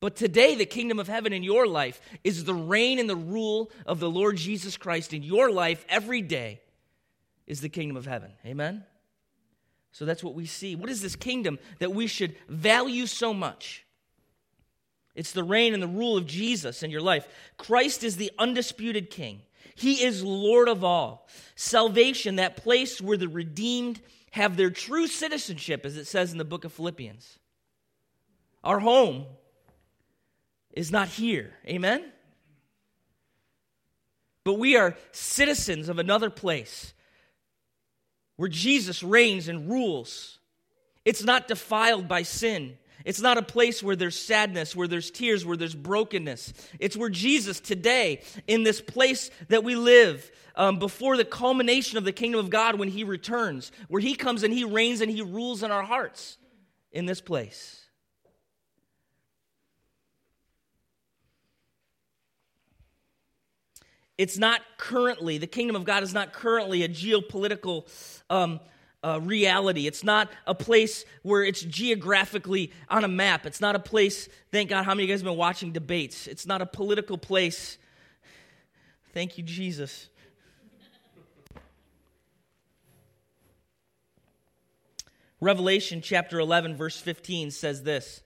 But 0.00 0.16
today, 0.16 0.54
the 0.54 0.66
kingdom 0.66 0.98
of 0.98 1.08
heaven 1.08 1.32
in 1.32 1.42
your 1.42 1.66
life 1.66 2.00
is 2.22 2.44
the 2.44 2.54
reign 2.54 2.98
and 2.98 3.08
the 3.08 3.16
rule 3.16 3.70
of 3.86 4.00
the 4.00 4.10
Lord 4.10 4.36
Jesus 4.36 4.76
Christ 4.76 5.14
in 5.14 5.22
your 5.22 5.50
life 5.50 5.84
every 5.88 6.20
day 6.20 6.60
is 7.46 7.60
the 7.60 7.68
kingdom 7.68 7.96
of 7.96 8.06
heaven. 8.06 8.32
Amen? 8.44 8.84
So 9.92 10.04
that's 10.04 10.24
what 10.24 10.34
we 10.34 10.44
see. 10.44 10.74
What 10.74 10.90
is 10.90 11.00
this 11.00 11.16
kingdom 11.16 11.58
that 11.78 11.94
we 11.94 12.06
should 12.06 12.34
value 12.48 13.06
so 13.06 13.32
much? 13.32 13.86
It's 15.14 15.32
the 15.32 15.44
reign 15.44 15.74
and 15.74 15.82
the 15.82 15.88
rule 15.88 16.16
of 16.16 16.26
Jesus 16.26 16.82
in 16.82 16.90
your 16.90 17.00
life. 17.00 17.28
Christ 17.56 18.02
is 18.02 18.16
the 18.16 18.32
undisputed 18.38 19.10
king. 19.10 19.42
He 19.76 20.04
is 20.04 20.22
Lord 20.22 20.68
of 20.68 20.84
all. 20.84 21.28
Salvation, 21.56 22.36
that 22.36 22.56
place 22.56 23.00
where 23.00 23.16
the 23.16 23.28
redeemed 23.28 24.00
have 24.32 24.56
their 24.56 24.70
true 24.70 25.06
citizenship, 25.06 25.86
as 25.86 25.96
it 25.96 26.06
says 26.06 26.32
in 26.32 26.38
the 26.38 26.44
book 26.44 26.64
of 26.64 26.72
Philippians. 26.72 27.38
Our 28.64 28.80
home 28.80 29.26
is 30.72 30.90
not 30.90 31.08
here. 31.08 31.52
Amen? 31.66 32.04
But 34.42 34.54
we 34.54 34.76
are 34.76 34.96
citizens 35.12 35.88
of 35.88 35.98
another 35.98 36.30
place 36.30 36.92
where 38.36 38.48
Jesus 38.48 39.02
reigns 39.02 39.48
and 39.48 39.70
rules. 39.70 40.38
It's 41.04 41.22
not 41.22 41.48
defiled 41.48 42.08
by 42.08 42.22
sin. 42.22 42.76
It's 43.04 43.20
not 43.20 43.36
a 43.36 43.42
place 43.42 43.82
where 43.82 43.96
there's 43.96 44.18
sadness, 44.18 44.74
where 44.74 44.88
there's 44.88 45.10
tears, 45.10 45.44
where 45.44 45.56
there's 45.56 45.74
brokenness. 45.74 46.54
It's 46.78 46.96
where 46.96 47.10
Jesus 47.10 47.60
today, 47.60 48.22
in 48.46 48.62
this 48.62 48.80
place 48.80 49.30
that 49.48 49.62
we 49.62 49.76
live, 49.76 50.30
um, 50.56 50.78
before 50.78 51.16
the 51.16 51.24
culmination 51.24 51.98
of 51.98 52.04
the 52.04 52.12
kingdom 52.12 52.40
of 52.40 52.48
God 52.48 52.78
when 52.78 52.88
he 52.88 53.04
returns, 53.04 53.72
where 53.88 54.00
he 54.00 54.14
comes 54.14 54.42
and 54.42 54.54
he 54.54 54.64
reigns 54.64 55.00
and 55.00 55.10
he 55.10 55.20
rules 55.20 55.62
in 55.62 55.70
our 55.70 55.82
hearts 55.82 56.38
in 56.92 57.06
this 57.06 57.20
place. 57.20 57.80
It's 64.16 64.38
not 64.38 64.60
currently, 64.78 65.38
the 65.38 65.48
kingdom 65.48 65.74
of 65.74 65.84
God 65.84 66.04
is 66.04 66.14
not 66.14 66.32
currently 66.32 66.84
a 66.84 66.88
geopolitical 66.88 67.88
um, 68.30 68.60
uh, 69.04 69.20
reality. 69.20 69.86
It's 69.86 70.02
not 70.02 70.30
a 70.46 70.54
place 70.54 71.04
where 71.22 71.44
it's 71.44 71.62
geographically 71.62 72.72
on 72.88 73.04
a 73.04 73.08
map. 73.08 73.46
It's 73.46 73.60
not 73.60 73.76
a 73.76 73.78
place, 73.78 74.28
thank 74.50 74.70
God, 74.70 74.84
how 74.84 74.92
many 74.92 75.04
of 75.04 75.08
you 75.08 75.14
guys 75.14 75.20
have 75.20 75.26
been 75.26 75.36
watching 75.36 75.72
debates? 75.72 76.26
It's 76.26 76.46
not 76.46 76.62
a 76.62 76.66
political 76.66 77.18
place. 77.18 77.78
Thank 79.12 79.38
you, 79.38 79.44
Jesus. 79.44 80.08
Revelation 85.40 86.00
chapter 86.00 86.40
11, 86.40 86.74
verse 86.76 86.98
15 86.98 87.50
says 87.50 87.82
this 87.82 88.22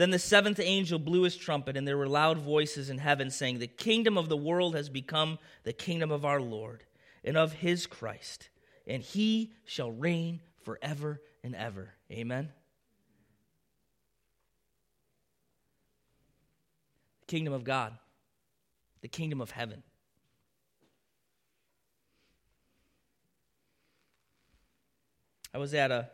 then 0.00 0.08
the 0.08 0.18
seventh 0.18 0.58
angel 0.58 0.98
blew 0.98 1.24
his 1.24 1.36
trumpet, 1.36 1.76
and 1.76 1.86
there 1.86 1.98
were 1.98 2.08
loud 2.08 2.38
voices 2.38 2.88
in 2.88 2.96
heaven 2.96 3.28
saying, 3.28 3.58
The 3.58 3.66
kingdom 3.66 4.16
of 4.16 4.30
the 4.30 4.36
world 4.36 4.74
has 4.74 4.88
become 4.88 5.38
the 5.62 5.74
kingdom 5.74 6.10
of 6.10 6.24
our 6.24 6.40
Lord 6.40 6.84
and 7.22 7.36
of 7.36 7.52
his 7.52 7.86
Christ, 7.86 8.48
and 8.90 9.04
he 9.04 9.52
shall 9.64 9.92
reign 9.92 10.40
forever 10.64 11.22
and 11.44 11.54
ever. 11.54 11.90
Amen. 12.10 12.50
The 17.20 17.26
kingdom 17.26 17.52
of 17.52 17.62
God, 17.62 17.96
the 19.00 19.06
kingdom 19.06 19.40
of 19.40 19.52
heaven. 19.52 19.84
I 25.54 25.58
was 25.58 25.72
at 25.72 25.92
a 25.92 26.10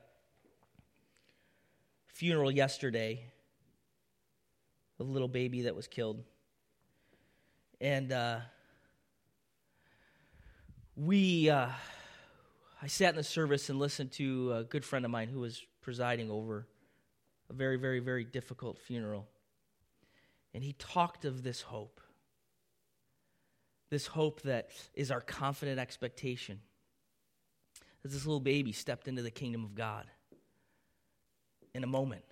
funeral 2.09 2.51
yesterday 2.51 3.25
a 5.01 5.03
little 5.03 5.29
baby 5.29 5.63
that 5.63 5.75
was 5.75 5.87
killed. 5.87 6.23
And 7.81 8.13
uh, 8.13 8.41
we, 10.95 11.49
uh, 11.49 11.69
I 12.81 12.89
sat 12.89 13.11
in 13.11 13.17
the 13.17 13.25
service 13.25 13.71
and 13.71 13.79
listened 13.79 14.13
to 14.13 14.53
a 14.53 14.65
good 14.65 14.85
friend 14.85 15.05
of 15.05 15.11
mine 15.11 15.29
who 15.29 15.41
was 15.41 15.65
presiding 15.81 16.31
over 16.31 16.67
a 17.49 17.53
very, 17.53 17.77
very, 17.77 18.01
very 18.01 18.25
difficult 18.25 18.79
funeral. 18.79 19.27
And 20.53 20.63
he 20.63 20.75
talked 20.75 21.25
of 21.25 21.43
this 21.43 21.63
hope. 21.63 22.01
This 23.89 24.07
hope 24.07 24.43
that 24.43 24.71
is 24.95 25.11
our 25.11 25.21
confident 25.21 25.79
expectation. 25.79 26.61
That 28.03 28.11
this 28.11 28.27
little 28.27 28.41
baby 28.41 28.73
stepped 28.73 29.09
into 29.09 29.23
the 29.23 29.31
kingdom 29.31 29.65
of 29.65 29.75
God 29.75 30.07
in 31.75 31.83
a 31.85 31.87
moment 31.87 32.25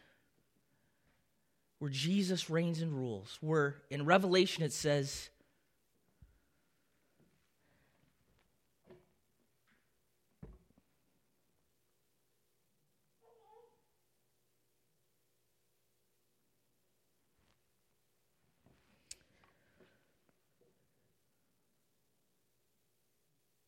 where 1.78 1.90
Jesus 1.90 2.48
reigns 2.48 2.80
and 2.80 2.92
rules, 2.92 3.38
where 3.40 3.76
in 3.90 4.04
Revelation 4.04 4.62
it 4.62 4.72
says, 4.72 5.28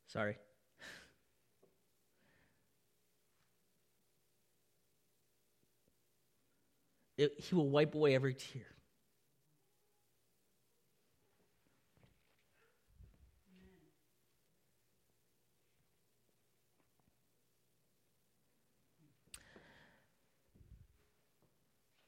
Sorry. 0.06 0.38
it, 7.18 7.32
he 7.38 7.54
will 7.54 7.68
wipe 7.68 7.94
away 7.94 8.14
every 8.14 8.34
tear. 8.34 8.62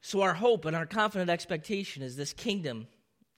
So, 0.01 0.23
our 0.23 0.33
hope 0.33 0.65
and 0.65 0.75
our 0.75 0.87
confident 0.87 1.29
expectation 1.29 2.03
is 2.03 2.17
this 2.17 2.33
kingdom 2.33 2.87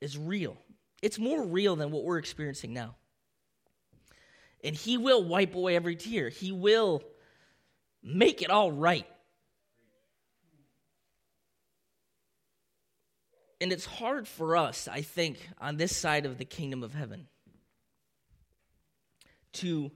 is 0.00 0.16
real. 0.16 0.56
It's 1.02 1.18
more 1.18 1.44
real 1.44 1.74
than 1.74 1.90
what 1.90 2.04
we're 2.04 2.18
experiencing 2.18 2.72
now. 2.72 2.94
And 4.62 4.74
He 4.74 4.98
will 4.98 5.22
wipe 5.22 5.54
away 5.54 5.76
every 5.76 5.96
tear, 5.96 6.28
He 6.28 6.52
will 6.52 7.02
make 8.02 8.42
it 8.42 8.50
all 8.50 8.72
right. 8.72 9.06
And 13.62 13.72
it's 13.72 13.84
hard 13.84 14.26
for 14.26 14.56
us, 14.56 14.88
I 14.88 15.02
think, 15.02 15.36
on 15.58 15.76
this 15.76 15.94
side 15.94 16.24
of 16.24 16.38
the 16.38 16.46
kingdom 16.46 16.82
of 16.82 16.94
heaven 16.94 17.26
to, 19.54 19.90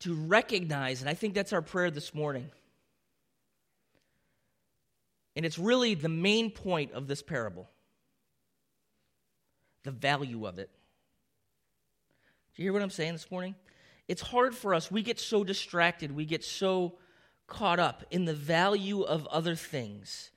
to 0.00 0.14
recognize, 0.14 1.02
and 1.02 1.10
I 1.10 1.14
think 1.14 1.34
that's 1.34 1.52
our 1.52 1.60
prayer 1.60 1.90
this 1.90 2.14
morning. 2.14 2.50
And 5.36 5.44
it's 5.44 5.58
really 5.58 5.94
the 5.94 6.08
main 6.08 6.50
point 6.50 6.92
of 6.92 7.06
this 7.06 7.22
parable 7.22 7.68
the 9.84 9.90
value 9.92 10.46
of 10.46 10.58
it. 10.58 10.70
Do 12.58 12.64
you 12.64 12.66
hear 12.66 12.72
what 12.72 12.82
I'm 12.82 12.90
saying 12.90 13.12
this 13.12 13.30
morning? 13.30 13.54
It's 14.08 14.20
hard 14.20 14.52
for 14.52 14.74
us. 14.74 14.90
We 14.90 15.04
get 15.04 15.20
so 15.20 15.44
distracted, 15.44 16.10
we 16.10 16.24
get 16.24 16.42
so 16.42 16.94
caught 17.46 17.78
up 17.78 18.04
in 18.10 18.24
the 18.24 18.34
value 18.34 19.02
of 19.02 19.28
other 19.28 19.54
things 19.54 20.32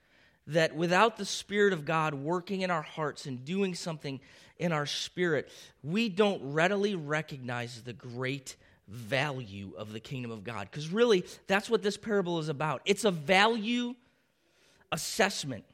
that 0.46 0.76
without 0.76 1.18
the 1.18 1.26
Spirit 1.26 1.74
of 1.74 1.84
God 1.84 2.14
working 2.14 2.62
in 2.62 2.70
our 2.70 2.84
hearts 2.84 3.26
and 3.26 3.44
doing 3.44 3.74
something 3.74 4.20
in 4.60 4.72
our 4.72 4.86
spirit, 4.86 5.50
we 5.82 6.10
don't 6.10 6.54
readily 6.54 6.94
recognize 6.94 7.82
the 7.82 7.94
great 7.94 8.56
value 8.88 9.74
of 9.76 9.92
the 9.92 10.00
kingdom 10.00 10.30
of 10.30 10.44
God. 10.44 10.68
Because 10.70 10.90
really, 10.90 11.26
that's 11.48 11.72
what 11.72 11.82
this 11.82 11.98
parable 11.98 12.38
is 12.38 12.50
about. 12.50 12.84
It's 12.86 13.04
a 13.04 13.10
value 13.10 13.96
assessment. 14.92 15.66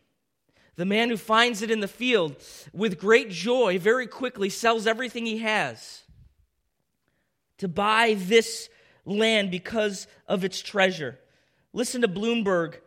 The 0.78 0.86
man 0.86 1.10
who 1.10 1.18
finds 1.18 1.62
it 1.62 1.72
in 1.72 1.82
the 1.82 1.90
field 1.90 2.38
with 2.72 2.98
great 2.98 3.32
joy 3.32 3.80
very 3.80 4.08
quickly 4.08 4.48
sells 4.50 4.88
everything 4.88 5.26
he 5.26 5.40
has 5.40 6.04
to 7.58 7.68
buy 7.68 8.16
this 8.18 8.70
land 9.06 9.52
because 9.52 10.08
of 10.28 10.44
its 10.44 10.62
treasure. 10.62 11.18
Listen 11.74 12.02
to 12.02 12.08
Blomberg 12.08 12.82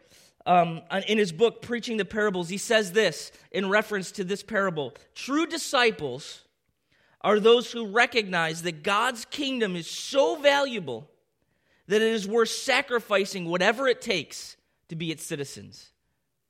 um, 0.47 0.83
in 1.07 1.19
his 1.19 1.33
book, 1.33 1.63
Preaching 1.63 1.97
the 1.97 2.05
Parables. 2.05 2.49
He 2.49 2.59
says 2.59 2.93
this 2.93 3.33
in 3.51 3.69
reference 3.69 4.13
to 4.13 4.25
this 4.25 4.43
parable 4.43 4.95
True 5.15 5.47
disciples 5.47 6.45
are 7.21 7.39
those 7.39 7.71
who 7.71 7.87
recognize 7.87 8.63
that 8.63 8.83
God's 8.83 9.25
kingdom 9.27 9.77
is 9.77 9.89
so 9.89 10.37
valuable 10.37 11.11
that 11.87 12.01
it 12.01 12.13
is 12.13 12.27
worth 12.27 12.49
sacrificing 12.49 13.47
whatever 13.47 13.89
it 13.89 14.01
takes 14.01 14.57
to 14.89 14.97
be 14.97 15.11
its 15.11 15.25
citizens. 15.25 15.91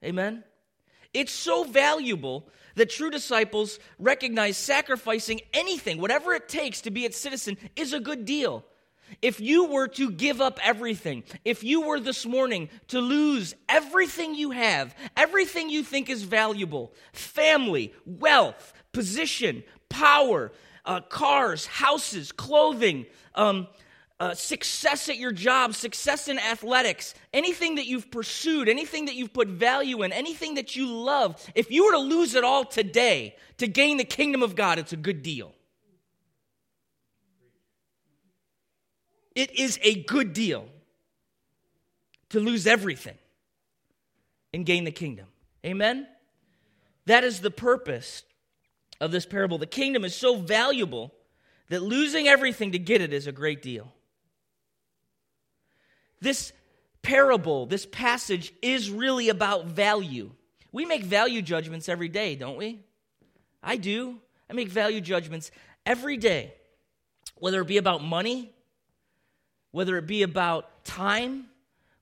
Amen? 0.04 0.44
It's 1.12 1.32
so 1.32 1.64
valuable 1.64 2.48
that 2.76 2.90
true 2.90 3.10
disciples 3.10 3.78
recognize 3.98 4.56
sacrificing 4.56 5.40
anything, 5.52 6.00
whatever 6.00 6.32
it 6.34 6.48
takes 6.48 6.80
to 6.82 6.90
be 6.90 7.04
its 7.04 7.16
citizen, 7.16 7.56
is 7.76 7.92
a 7.92 8.00
good 8.00 8.24
deal. 8.24 8.64
If 9.22 9.40
you 9.40 9.66
were 9.66 9.88
to 9.88 10.10
give 10.10 10.40
up 10.40 10.58
everything, 10.62 11.24
if 11.44 11.64
you 11.64 11.82
were 11.82 12.00
this 12.00 12.24
morning 12.24 12.68
to 12.88 13.00
lose 13.00 13.54
everything 13.68 14.34
you 14.34 14.52
have, 14.52 14.94
everything 15.16 15.68
you 15.68 15.82
think 15.82 16.08
is 16.08 16.22
valuable 16.22 16.92
family, 17.12 17.92
wealth, 18.06 18.72
position, 18.92 19.64
power, 19.88 20.52
uh, 20.84 21.00
cars, 21.00 21.66
houses, 21.66 22.32
clothing, 22.32 23.06
um, 23.34 23.66
uh, 24.20 24.34
success 24.34 25.08
at 25.08 25.16
your 25.16 25.32
job, 25.32 25.74
success 25.74 26.28
in 26.28 26.38
athletics, 26.38 27.14
anything 27.32 27.76
that 27.76 27.86
you've 27.86 28.10
pursued, 28.10 28.68
anything 28.68 29.06
that 29.06 29.14
you've 29.14 29.32
put 29.32 29.48
value 29.48 30.02
in, 30.02 30.12
anything 30.12 30.56
that 30.56 30.76
you 30.76 30.86
love, 30.86 31.42
if 31.54 31.70
you 31.70 31.86
were 31.86 31.92
to 31.92 31.98
lose 31.98 32.34
it 32.34 32.44
all 32.44 32.66
today 32.66 33.34
to 33.56 33.66
gain 33.66 33.96
the 33.96 34.04
kingdom 34.04 34.42
of 34.42 34.54
God, 34.54 34.78
it's 34.78 34.92
a 34.92 34.96
good 34.96 35.22
deal. 35.22 35.54
It 39.34 39.58
is 39.58 39.78
a 39.82 40.02
good 40.02 40.34
deal 40.34 40.68
to 42.28 42.40
lose 42.40 42.66
everything 42.66 43.16
and 44.52 44.66
gain 44.66 44.84
the 44.84 44.90
kingdom. 44.90 45.28
Amen? 45.64 46.06
That 47.06 47.24
is 47.24 47.40
the 47.40 47.50
purpose 47.50 48.24
of 49.00 49.12
this 49.12 49.24
parable. 49.24 49.56
The 49.56 49.66
kingdom 49.66 50.04
is 50.04 50.14
so 50.14 50.36
valuable 50.36 51.14
that 51.70 51.82
losing 51.82 52.28
everything 52.28 52.72
to 52.72 52.78
get 52.78 53.00
it 53.00 53.14
is 53.14 53.26
a 53.26 53.32
great 53.32 53.62
deal. 53.62 53.94
This 56.20 56.52
parable, 57.02 57.66
this 57.66 57.86
passage 57.86 58.52
is 58.62 58.90
really 58.90 59.28
about 59.28 59.66
value. 59.66 60.30
We 60.72 60.84
make 60.84 61.02
value 61.02 61.42
judgments 61.42 61.88
every 61.88 62.08
day, 62.08 62.36
don't 62.36 62.56
we? 62.56 62.80
I 63.62 63.76
do. 63.76 64.18
I 64.48 64.52
make 64.52 64.68
value 64.68 65.00
judgments 65.00 65.50
every 65.86 66.16
day, 66.16 66.54
whether 67.36 67.60
it 67.60 67.66
be 67.66 67.78
about 67.78 68.02
money, 68.02 68.52
whether 69.70 69.96
it 69.96 70.06
be 70.06 70.22
about 70.22 70.84
time, 70.84 71.46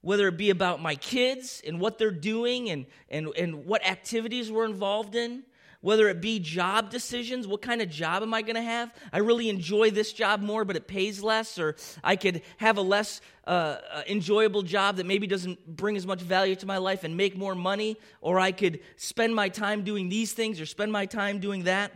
whether 0.01 0.29
it 0.29 0.37
be 0.37 0.51
about 0.51 0.81
my 0.81 0.95
kids 0.95 1.63
and 1.67 1.81
what 1.81 1.99
they're 1.99 2.11
doing 2.11 2.71
and, 2.71 2.87
and, 3.09 3.29
and 3.37 3.67
what 3.67 3.85
activities 3.87 4.51
we're 4.51 4.65
involved 4.65 5.15
in, 5.15 5.43
whether 5.81 6.09
it 6.09 6.21
be 6.21 6.39
job 6.39 6.91
decisions 6.91 7.47
what 7.47 7.63
kind 7.63 7.81
of 7.81 7.89
job 7.89 8.23
am 8.23 8.35
i 8.35 8.43
going 8.43 8.57
to 8.57 8.63
have? 8.63 8.93
I 9.13 9.19
really 9.19 9.49
enjoy 9.49 9.91
this 9.91 10.13
job 10.13 10.41
more 10.41 10.65
but 10.65 10.77
it 10.77 10.87
pays 10.89 11.23
less 11.23 11.59
or 11.59 11.77
i 12.03 12.17
could 12.17 12.43
have 12.59 12.77
a 12.77 12.83
less 12.83 13.21
uh, 13.47 13.79
uh, 13.91 14.03
enjoyable 14.09 14.63
job 14.63 14.97
that 14.97 15.07
maybe 15.07 15.27
doesn't 15.27 15.67
bring 15.67 15.97
as 15.97 16.07
much 16.07 16.21
value 16.21 16.55
to 16.57 16.67
my 16.67 16.79
life 16.79 17.05
and 17.05 17.17
make 17.17 17.37
more 17.37 17.55
money 17.55 17.97
or 18.21 18.39
i 18.39 18.53
could 18.53 18.81
spend 18.97 19.35
my 19.35 19.49
time 19.49 19.83
doing 19.83 20.09
these 20.09 20.33
things 20.33 20.61
or 20.61 20.67
spend 20.67 20.93
my 20.93 21.07
time 21.07 21.39
doing 21.39 21.65
that. 21.65 21.93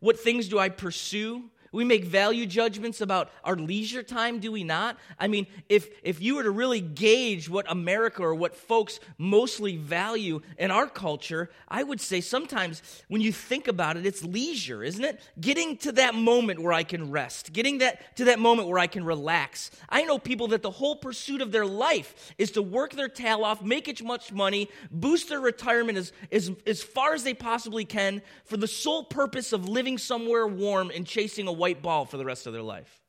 What 0.00 0.18
things 0.18 0.48
do 0.48 0.58
i 0.58 0.68
pursue 0.68 1.50
we 1.72 1.84
make 1.84 2.04
value 2.04 2.46
judgments 2.46 3.00
about 3.00 3.30
our 3.44 3.56
leisure 3.56 4.02
time, 4.02 4.40
do 4.40 4.50
we 4.50 4.64
not? 4.64 4.98
I 5.18 5.28
mean, 5.28 5.46
if, 5.68 5.88
if 6.02 6.20
you 6.20 6.36
were 6.36 6.42
to 6.42 6.50
really 6.50 6.80
gauge 6.80 7.48
what 7.48 7.70
America 7.70 8.22
or 8.22 8.34
what 8.34 8.56
folks 8.56 8.98
mostly 9.18 9.76
value 9.76 10.40
in 10.58 10.70
our 10.70 10.88
culture, 10.88 11.50
I 11.68 11.82
would 11.82 12.00
say 12.00 12.20
sometimes 12.20 12.82
when 13.08 13.20
you 13.20 13.32
think 13.32 13.68
about 13.68 13.96
it, 13.96 14.04
it's 14.04 14.24
leisure, 14.24 14.82
isn't 14.82 15.04
it? 15.04 15.20
Getting 15.40 15.76
to 15.78 15.92
that 15.92 16.14
moment 16.14 16.60
where 16.60 16.72
I 16.72 16.82
can 16.82 17.10
rest, 17.10 17.52
getting 17.52 17.78
that 17.78 18.16
to 18.16 18.24
that 18.26 18.38
moment 18.38 18.68
where 18.68 18.78
I 18.78 18.88
can 18.88 19.04
relax. 19.04 19.70
I 19.88 20.02
know 20.02 20.18
people 20.18 20.48
that 20.48 20.62
the 20.62 20.70
whole 20.70 20.96
pursuit 20.96 21.40
of 21.40 21.52
their 21.52 21.66
life 21.66 22.34
is 22.36 22.50
to 22.52 22.62
work 22.62 22.92
their 22.92 23.08
tail 23.08 23.44
off, 23.44 23.62
make 23.62 23.88
as 23.88 24.02
much 24.02 24.32
money, 24.32 24.68
boost 24.90 25.28
their 25.28 25.40
retirement 25.40 25.98
as, 25.98 26.12
as, 26.32 26.50
as 26.66 26.82
far 26.82 27.14
as 27.14 27.22
they 27.22 27.34
possibly 27.34 27.84
can 27.84 28.22
for 28.44 28.56
the 28.56 28.66
sole 28.66 29.04
purpose 29.04 29.52
of 29.52 29.68
living 29.68 29.98
somewhere 29.98 30.46
warm 30.46 30.90
and 30.94 31.06
chasing 31.06 31.46
a 31.46 31.52
white 31.60 31.82
ball 31.82 32.06
for 32.06 32.16
the 32.16 32.24
rest 32.24 32.46
of 32.46 32.54
their 32.54 32.62
life. 32.62 33.00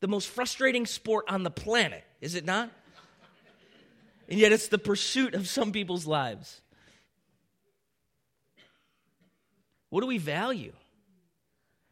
The 0.00 0.08
most 0.08 0.28
frustrating 0.28 0.84
sport 0.84 1.24
on 1.28 1.42
the 1.42 1.50
planet, 1.50 2.04
is 2.20 2.34
it 2.34 2.44
not? 2.44 2.70
And 4.28 4.38
yet 4.38 4.52
it's 4.52 4.68
the 4.68 4.78
pursuit 4.78 5.34
of 5.34 5.48
some 5.48 5.72
people's 5.72 6.06
lives. 6.06 6.60
What 9.88 10.02
do 10.02 10.06
we 10.06 10.18
value? 10.18 10.72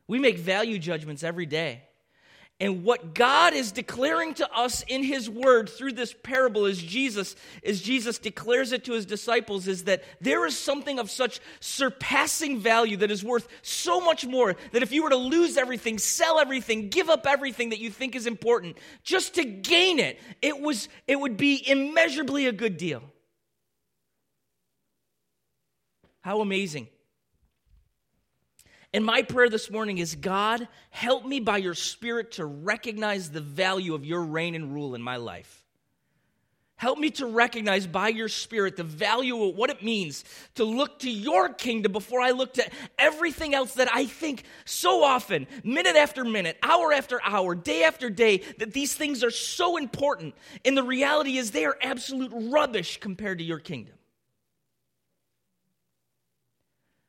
We 0.07 0.19
make 0.19 0.39
value 0.39 0.79
judgments 0.79 1.23
every 1.23 1.47
day. 1.47 1.85
And 2.61 2.85
what 2.85 3.12
God 3.12 3.55
is 3.55 3.73
declaring 3.73 4.35
to 4.35 4.49
us 4.53 4.85
in 4.87 5.03
his 5.03 5.29
word 5.29 5.69
through 5.69 5.95
this 5.95 6.15
parable 6.23 6.67
is 6.67 6.81
Jesus, 6.81 7.35
as 7.65 7.83
Jesus 7.83 8.19
declares 8.19 8.71
it 8.71 8.85
to 8.85 8.93
his 8.93 9.05
disciples, 9.05 9.67
is 9.67 9.85
that 9.85 10.05
there 10.21 10.47
is 10.47 10.57
something 10.57 11.01
of 11.01 11.11
such 11.11 11.41
surpassing 11.59 12.61
value 12.61 12.99
that 12.99 13.11
is 13.11 13.25
worth 13.25 13.49
so 13.62 14.01
much 14.01 14.25
more 14.25 14.55
that 14.71 14.83
if 14.83 14.93
you 14.93 15.03
were 15.03 15.11
to 15.11 15.17
lose 15.17 15.57
everything, 15.57 15.99
sell 15.99 16.38
everything, 16.38 16.88
give 16.88 17.11
up 17.11 17.27
everything 17.27 17.71
that 17.71 17.81
you 17.81 17.91
think 17.91 18.15
is 18.15 18.29
important, 18.29 18.79
just 19.03 19.35
to 19.35 19.45
gain 19.45 19.99
it, 19.99 20.21
it 20.41 20.61
was 20.61 20.88
it 21.09 21.19
would 21.19 21.37
be 21.37 21.69
immeasurably 21.69 22.47
a 22.47 22.53
good 22.53 22.77
deal. 22.77 23.03
How 26.21 26.41
amazing. 26.41 26.87
And 28.95 29.05
my 29.05 29.23
prayer 29.23 29.49
this 29.49 29.71
morning 29.71 29.99
is 29.99 30.15
God, 30.15 30.69
help 30.91 31.25
me 31.25 31.41
by 31.41 31.57
your 31.57 31.75
Spirit 31.75 32.33
to 32.33 32.45
recognize 32.45 33.31
the 33.31 33.41
value 33.41 33.95
of 33.95 34.05
your 34.05 34.23
reign 34.23 34.55
and 34.55 34.75
rule 34.75 34.95
in 34.95 35.01
my 35.01 35.17
life. 35.17 35.61
Help 36.77 36.99
me 36.99 37.11
to 37.11 37.27
recognize 37.27 37.87
by 37.87 38.09
your 38.09 38.29
Spirit 38.29 38.77
the 38.77 38.85
value 38.85 39.45
of 39.45 39.55
what 39.55 39.71
it 39.71 39.83
means 39.83 40.25
to 40.57 40.65
look 40.65 40.99
to 40.99 41.11
your 41.11 41.49
kingdom 41.49 41.93
before 41.93 42.21
I 42.21 42.33
look 42.33 42.55
to 42.55 42.69
everything 42.99 43.55
else 43.55 43.75
that 43.75 43.89
I 43.95 44.05
think 44.05 44.43
so 44.67 45.03
often, 45.05 45.47
minute 45.65 45.97
after 45.97 46.25
minute, 46.25 46.59
hour 46.63 46.93
after 46.93 47.23
hour, 47.23 47.55
day 47.55 47.85
after 47.85 48.11
day, 48.11 48.39
that 48.59 48.73
these 48.73 48.95
things 48.95 49.25
are 49.25 49.31
so 49.31 49.79
important. 49.79 50.35
And 50.67 50.77
the 50.77 50.83
reality 50.83 51.39
is 51.39 51.53
they 51.53 51.65
are 51.65 51.79
absolute 51.81 52.33
rubbish 52.35 53.01
compared 53.01 53.39
to 53.39 53.45
your 53.45 53.61
kingdom. 53.61 53.95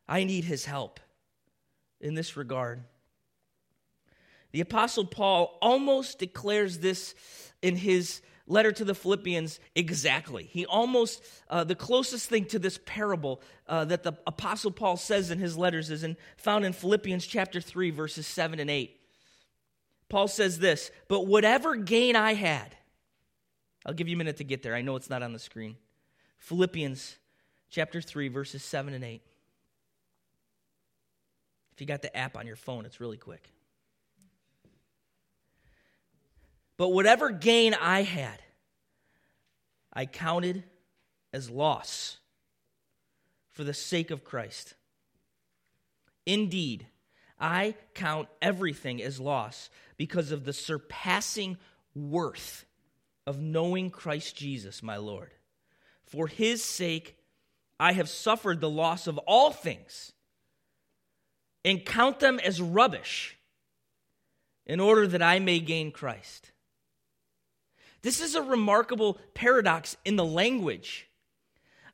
I 0.08 0.24
need 0.24 0.46
his 0.46 0.66
help 0.66 1.00
in 2.04 2.14
this 2.14 2.38
regard. 2.38 2.84
The 4.52 4.62
Apostle 4.62 5.06
Paul 5.06 5.58
almost 5.62 6.20
declares 6.20 6.78
this 6.78 7.16
in 7.62 7.76
his 7.76 8.22
letter 8.46 8.72
to 8.74 8.84
the 8.84 8.94
Philippians 8.94 9.60
exactly. 9.74 10.44
He 10.44 10.66
almost, 10.66 11.24
uh, 11.50 11.64
the 11.64 11.76
closest 11.76 12.30
thing 12.30 12.46
to 12.46 12.60
this 12.60 12.80
parable 12.86 13.42
uh, 13.68 13.86
that 13.86 14.04
the 14.04 14.14
Apostle 14.28 14.72
Paul 14.72 14.98
says 14.98 15.32
in 15.32 15.40
his 15.40 15.58
letters 15.58 15.90
is 15.90 16.04
in, 16.04 16.18
found 16.38 16.66
in 16.66 16.74
Philippians 16.74 17.26
chapter 17.26 17.62
3, 17.62 17.90
verses 17.90 18.28
7 18.28 18.60
and 18.60 18.70
8. 18.70 19.00
Paul 20.10 20.28
says 20.28 20.60
this, 20.60 20.92
but 21.08 21.26
whatever 21.26 21.76
gain 21.76 22.16
I 22.16 22.34
had, 22.34 22.76
I'll 23.86 23.94
give 23.94 24.08
you 24.08 24.16
a 24.16 24.18
minute 24.18 24.38
to 24.38 24.44
get 24.44 24.62
there. 24.62 24.76
I 24.76 24.82
know 24.82 24.96
it's 24.96 25.10
not 25.10 25.24
on 25.24 25.34
the 25.34 25.40
screen. 25.40 25.78
Philippians 26.38 27.18
chapter 27.70 28.02
3, 28.02 28.28
verses 28.28 28.64
7 28.64 28.94
and 28.94 29.04
8. 29.04 29.22
You 31.84 31.88
got 31.88 32.02
the 32.02 32.16
app 32.16 32.38
on 32.38 32.48
your 32.48 32.56
phone, 32.56 32.86
it's 32.86 33.02
really 33.02 33.18
quick. 33.18 33.52
But 36.78 36.94
whatever 36.94 37.30
gain 37.30 37.74
I 37.74 38.04
had, 38.04 38.42
I 39.92 40.06
counted 40.06 40.64
as 41.34 41.50
loss 41.50 42.20
for 43.52 43.66
the 43.66 43.74
sake 43.74 44.12
of 44.12 44.24
Christ. 44.24 44.76
Indeed, 46.26 46.88
I 47.38 47.76
count 47.96 48.30
everything 48.42 49.04
as 49.04 49.20
loss 49.20 49.70
because 49.98 50.32
of 50.32 50.46
the 50.46 50.54
surpassing 50.54 51.58
worth 51.94 52.64
of 53.28 53.42
knowing 53.42 53.90
Christ 53.90 54.38
Jesus, 54.38 54.82
my 54.82 54.96
Lord. 54.96 55.32
For 56.06 56.28
his 56.28 56.64
sake, 56.64 57.18
I 57.78 57.92
have 57.92 58.08
suffered 58.08 58.62
the 58.62 58.70
loss 58.70 59.06
of 59.06 59.18
all 59.18 59.52
things 59.52 60.14
and 61.66 61.86
count 61.86 62.20
them 62.20 62.40
as 62.40 62.62
rubbish 62.62 63.38
in 64.66 64.80
order 64.80 65.08
that 65.08 65.22
I 65.22 65.40
may 65.40 65.60
gain 65.60 65.92
Christ. 65.92 66.52
This 68.02 68.22
is 68.22 68.36
a 68.36 68.42
remarkable 68.42 69.18
paradox 69.34 69.96
in 70.04 70.18
the 70.18 70.26
language. 70.26 71.08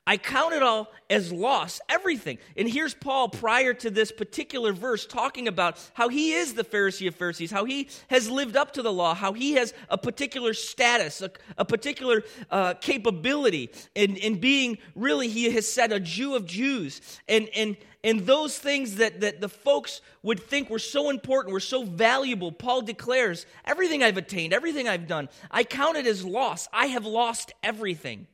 I 0.10 0.18
count 0.18 0.56
it 0.56 0.64
all 0.64 0.92
as 1.08 1.32
loss, 1.32 1.80
everything. 1.88 2.40
And 2.58 2.68
here's 2.68 2.96
Paul 2.96 3.30
prior 3.30 3.76
to 3.76 3.92
this 3.92 4.12
particular 4.12 4.74
verse 4.74 5.06
talking 5.06 5.48
about 5.48 5.78
how 5.94 6.10
he 6.10 6.34
is 6.34 6.56
the 6.56 6.64
Pharisee 6.64 7.08
of 7.08 7.14
Pharisees, 7.14 7.52
how 7.52 7.64
he 7.66 7.90
has 8.10 8.28
lived 8.28 8.58
up 8.58 8.74
to 8.74 8.82
the 8.82 8.92
law, 8.92 9.14
how 9.14 9.34
he 9.34 9.54
has 9.54 9.72
a 9.88 10.00
particular 10.00 10.56
status, 10.56 11.22
a, 11.22 11.30
a 11.60 11.64
particular 11.64 12.24
uh, 12.50 12.74
capability 12.76 13.70
in, 13.94 14.16
in 14.16 14.40
being 14.40 14.80
really, 14.96 15.28
he 15.28 15.52
has 15.52 15.72
said, 15.72 15.92
a 15.92 16.00
Jew 16.00 16.36
of 16.36 16.48
Jews. 16.48 17.02
And, 17.28 17.48
and, 17.56 17.78
and 18.04 18.22
those 18.22 18.58
things 18.58 18.96
that, 18.96 19.22
that 19.22 19.42
the 19.42 19.50
folks 19.50 20.02
would 20.24 20.40
think 20.40 20.72
were 20.72 20.80
so 20.80 21.12
important, 21.12 21.54
were 21.54 21.60
so 21.60 21.84
valuable, 21.84 22.52
Paul 22.52 22.82
declares, 22.82 23.46
everything 23.64 24.02
I've 24.02 24.18
attained, 24.18 24.54
everything 24.54 24.88
I've 24.88 25.06
done, 25.06 25.30
I 25.52 25.64
count 25.64 25.98
it 25.98 26.08
as 26.08 26.26
loss. 26.26 26.68
I 26.74 26.88
have 26.88 27.06
lost 27.06 27.54
everything. 27.62 28.26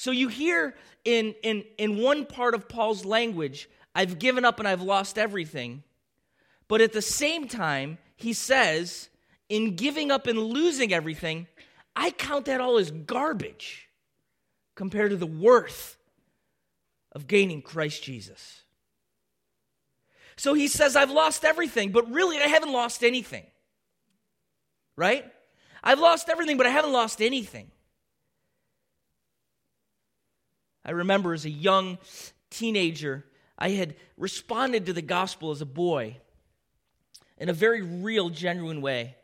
So 0.00 0.12
you 0.12 0.28
hear 0.28 0.74
in, 1.04 1.34
in, 1.42 1.62
in 1.76 1.98
one 1.98 2.24
part 2.24 2.54
of 2.54 2.70
Paul's 2.70 3.04
language, 3.04 3.68
I've 3.94 4.18
given 4.18 4.46
up 4.46 4.58
and 4.58 4.66
I've 4.66 4.80
lost 4.80 5.18
everything. 5.18 5.82
But 6.68 6.80
at 6.80 6.94
the 6.94 7.02
same 7.02 7.46
time, 7.46 7.98
he 8.16 8.32
says, 8.32 9.10
in 9.50 9.76
giving 9.76 10.10
up 10.10 10.26
and 10.26 10.38
losing 10.38 10.94
everything, 10.94 11.48
I 11.94 12.12
count 12.12 12.46
that 12.46 12.62
all 12.62 12.78
as 12.78 12.90
garbage 12.90 13.90
compared 14.74 15.10
to 15.10 15.18
the 15.18 15.26
worth 15.26 15.98
of 17.12 17.26
gaining 17.26 17.60
Christ 17.60 18.02
Jesus. 18.02 18.62
So 20.36 20.54
he 20.54 20.68
says, 20.68 20.96
I've 20.96 21.10
lost 21.10 21.44
everything, 21.44 21.92
but 21.92 22.10
really 22.10 22.38
I 22.38 22.46
haven't 22.46 22.72
lost 22.72 23.04
anything. 23.04 23.44
Right? 24.96 25.30
I've 25.84 26.00
lost 26.00 26.30
everything, 26.30 26.56
but 26.56 26.64
I 26.64 26.70
haven't 26.70 26.94
lost 26.94 27.20
anything. 27.20 27.70
I 30.90 30.92
remember 30.92 31.32
as 31.32 31.44
a 31.44 31.50
young 31.50 31.98
teenager, 32.50 33.24
I 33.56 33.68
had 33.68 33.94
responded 34.16 34.86
to 34.86 34.92
the 34.92 35.02
gospel 35.02 35.52
as 35.52 35.60
a 35.60 35.64
boy 35.64 36.16
in 37.38 37.48
a 37.48 37.52
very 37.52 37.80
real, 37.80 38.28
genuine 38.28 38.82
way. 38.82 39.14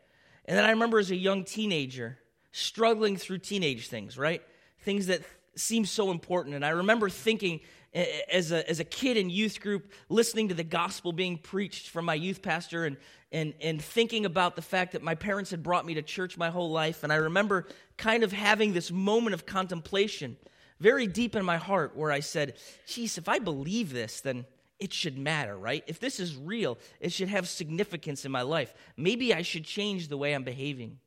And 0.45 0.57
then 0.57 0.63
I 0.63 0.69
remember 0.69 0.97
as 0.97 1.11
a 1.11 1.15
young 1.17 1.43
teenager 1.43 2.19
struggling 2.53 3.17
through 3.17 3.39
teenage 3.39 3.89
things, 3.89 4.17
right? 4.17 4.41
Things 4.79 5.07
that 5.07 5.23
seem 5.57 5.83
so 5.83 6.09
important. 6.09 6.55
And 6.55 6.63
I 6.63 6.69
remember 6.69 7.09
thinking 7.09 7.59
as 7.93 8.53
a, 8.53 8.69
as 8.69 8.79
a 8.79 8.85
kid 8.85 9.17
in 9.17 9.29
youth 9.29 9.59
group, 9.59 9.91
listening 10.07 10.47
to 10.47 10.53
the 10.53 10.63
gospel 10.63 11.11
being 11.11 11.37
preached 11.37 11.89
from 11.89 12.05
my 12.05 12.13
youth 12.13 12.41
pastor 12.41 12.85
and, 12.85 12.95
and, 13.33 13.53
and 13.59 13.81
thinking 13.81 14.25
about 14.25 14.55
the 14.55 14.61
fact 14.61 14.93
that 14.93 15.03
my 15.03 15.15
parents 15.15 15.51
had 15.51 15.63
brought 15.63 15.85
me 15.85 15.95
to 15.95 16.01
church 16.01 16.37
my 16.37 16.49
whole 16.49 16.71
life. 16.71 17.03
And 17.03 17.11
I 17.11 17.17
remember 17.17 17.67
kind 17.97 18.23
of 18.23 18.31
having 18.31 18.71
this 18.71 18.89
moment 18.89 19.33
of 19.33 19.45
contemplation 19.45 20.37
very 20.79 21.07
deep 21.07 21.35
in 21.35 21.45
my 21.45 21.57
heart 21.57 21.95
where 21.95 22.11
I 22.11 22.19
said, 22.19 22.55
geez, 22.85 23.17
if 23.17 23.27
I 23.27 23.39
believe 23.39 23.91
this, 23.91 24.21
then 24.21 24.45
it 24.79 24.93
should 24.93 25.17
matter, 25.17 25.57
right? 25.57 25.83
If 25.87 25.99
this 25.99 26.19
is 26.19 26.35
real, 26.35 26.77
it 26.99 27.11
should 27.11 27.29
have 27.29 27.47
significance 27.47 28.25
in 28.25 28.31
my 28.31 28.43
life. 28.43 28.73
Maybe 28.95 29.33
I 29.33 29.41
should 29.41 29.63
change 29.63 30.07
the 30.07 30.17
way 30.17 30.33
I'm 30.33 30.43
behaving. 30.43 30.99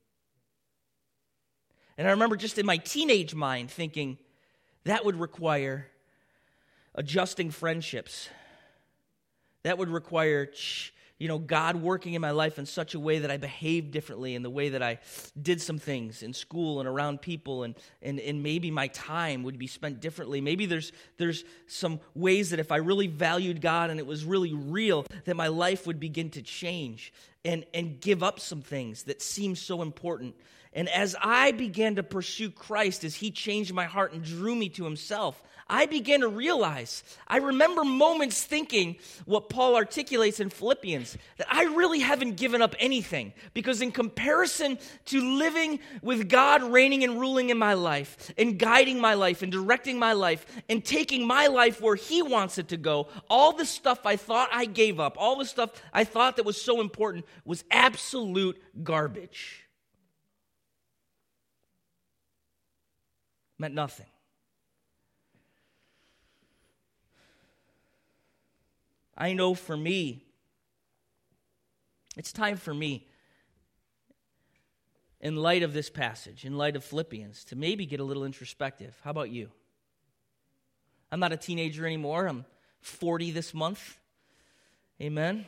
And 1.97 2.09
I 2.09 2.13
remember 2.13 2.37
just 2.37 2.59
in 2.59 2.67
my 2.67 2.79
teenage 2.79 3.35
mind 3.35 3.71
thinking 3.71 4.19
that 4.85 5.05
would 5.05 5.21
require 5.21 5.87
adjusting 6.95 7.51
friendships. 7.51 8.29
That 9.63 9.79
would 9.79 9.91
require 9.91 10.51
you 11.21 11.29
know, 11.29 11.39
God 11.39 11.77
working 11.77 12.15
in 12.15 12.23
my 12.23 12.31
life 12.31 12.59
in 12.59 12.65
such 12.65 12.95
a 12.95 12.99
way 12.99 13.19
that 13.19 13.31
I 13.31 13.37
behaved 13.37 13.91
differently 13.91 14.35
in 14.35 14.43
the 14.43 14.49
way 14.49 14.71
that 14.71 14.83
I 14.83 14.99
did 15.41 15.61
some 15.61 15.79
things 15.79 16.23
in 16.23 16.33
school 16.33 16.81
and 16.81 16.89
around 16.89 17.21
people 17.21 17.63
and, 17.63 17.75
and, 18.01 18.19
and 18.19 18.43
maybe 18.43 18.71
my 18.71 18.89
time 18.89 19.43
would 19.43 19.59
be 19.59 19.67
spent 19.67 20.01
differently. 20.01 20.41
Maybe 20.41 20.65
there's, 20.65 20.93
there's 21.19 21.45
some 21.67 22.01
ways 22.15 22.51
that 22.51 22.59
if 22.59 22.73
I 22.73 22.77
really 22.77 23.07
valued 23.07 23.61
God 23.61 23.91
and 23.91 24.01
it 24.01 24.07
was 24.07 24.25
really 24.25 24.55
real, 24.55 25.05
that 25.27 25.37
my 25.37 25.49
life 25.49 25.87
would 25.87 26.01
begin 26.01 26.31
to 26.31 26.43
change 26.43 27.13
and, 27.45 27.65
and 27.73 28.01
give 28.01 28.23
up 28.23 28.41
some 28.41 28.63
things 28.63 29.05
that 29.05 29.23
seem 29.23 29.57
so 29.57 29.83
important. 29.83 30.35
And 30.73 30.89
as 30.89 31.17
I 31.21 31.53
began 31.53 31.97
to 31.97 32.03
pursue 32.03 32.51
Christ, 32.51 33.03
as 33.05 33.17
He 33.17 33.31
changed 33.31 33.73
my 33.73 33.87
heart 33.87 34.13
and 34.13 34.23
drew 34.23 34.55
me 34.55 34.69
to 34.71 34.85
Himself, 34.85 35.43
I 35.71 35.87
began 35.87 36.21
to 36.21 36.29
realize, 36.29 37.05
I 37.29 37.37
remember 37.37 37.85
moments 37.85 38.43
thinking 38.43 38.97
what 39.25 39.49
Paul 39.49 39.77
articulates 39.77 40.41
in 40.41 40.51
Philippians, 40.51 41.17
that 41.37 41.47
I 41.49 41.63
really 41.63 42.01
haven't 42.01 42.37
given 42.37 42.61
up 42.61 42.75
anything. 42.81 43.33
Because 43.55 43.81
in 43.81 43.93
comparison 43.93 44.79
to 45.07 45.21
living 45.21 45.79
with 46.03 46.29
God 46.29 46.65
reigning 46.65 47.05
and 47.05 47.21
ruling 47.21 47.51
in 47.51 47.59
my 47.59 47.75
life, 47.75 48.33
and 48.37 48.59
guiding 48.59 49.01
my 49.01 49.15
life, 49.15 49.43
and 49.43 49.53
directing 49.53 49.97
my 49.97 50.13
life, 50.13 50.45
and 50.69 50.85
taking 50.85 51.25
my 51.25 51.47
life 51.47 51.81
where 51.81 51.95
He 51.95 52.21
wants 52.21 52.59
it 52.59 52.69
to 52.69 52.77
go, 52.77 53.07
all 53.31 53.53
the 53.53 53.65
stuff 53.65 54.05
I 54.05 54.17
thought 54.17 54.49
I 54.53 54.65
gave 54.65 54.99
up, 54.99 55.17
all 55.19 55.39
the 55.39 55.45
stuff 55.45 55.71
I 55.93 56.03
thought 56.03 56.37
that 56.37 56.45
was 56.45 56.61
so 56.61 56.81
important, 56.81 57.25
was 57.45 57.65
absolute 57.71 58.61
garbage. 58.83 59.65
Meant 63.59 63.75
nothing. 63.75 64.07
I 69.17 69.35
know 69.35 69.55
for 69.55 69.77
me, 69.77 70.25
it's 72.17 72.33
time 72.33 72.57
for 72.57 72.73
me, 72.73 73.07
in 75.21 75.37
light 75.37 75.63
of 75.63 75.75
this 75.75 75.91
passage, 75.91 76.47
in 76.47 76.57
light 76.57 76.75
of 76.75 76.83
Philippians, 76.83 77.45
to 77.45 77.57
maybe 77.57 77.85
get 77.85 78.01
a 78.01 78.05
little 78.05 78.25
introspective. 78.25 78.99
How 79.05 79.11
about 79.11 79.29
you? 79.29 79.51
I'm 81.13 81.21
not 81.21 81.33
a 81.33 81.37
teenager 81.37 81.85
anymore. 81.85 82.27
I'm 82.27 82.47
40 82.81 83.31
this 83.33 83.53
month. 83.53 83.99
Amen. 85.01 85.45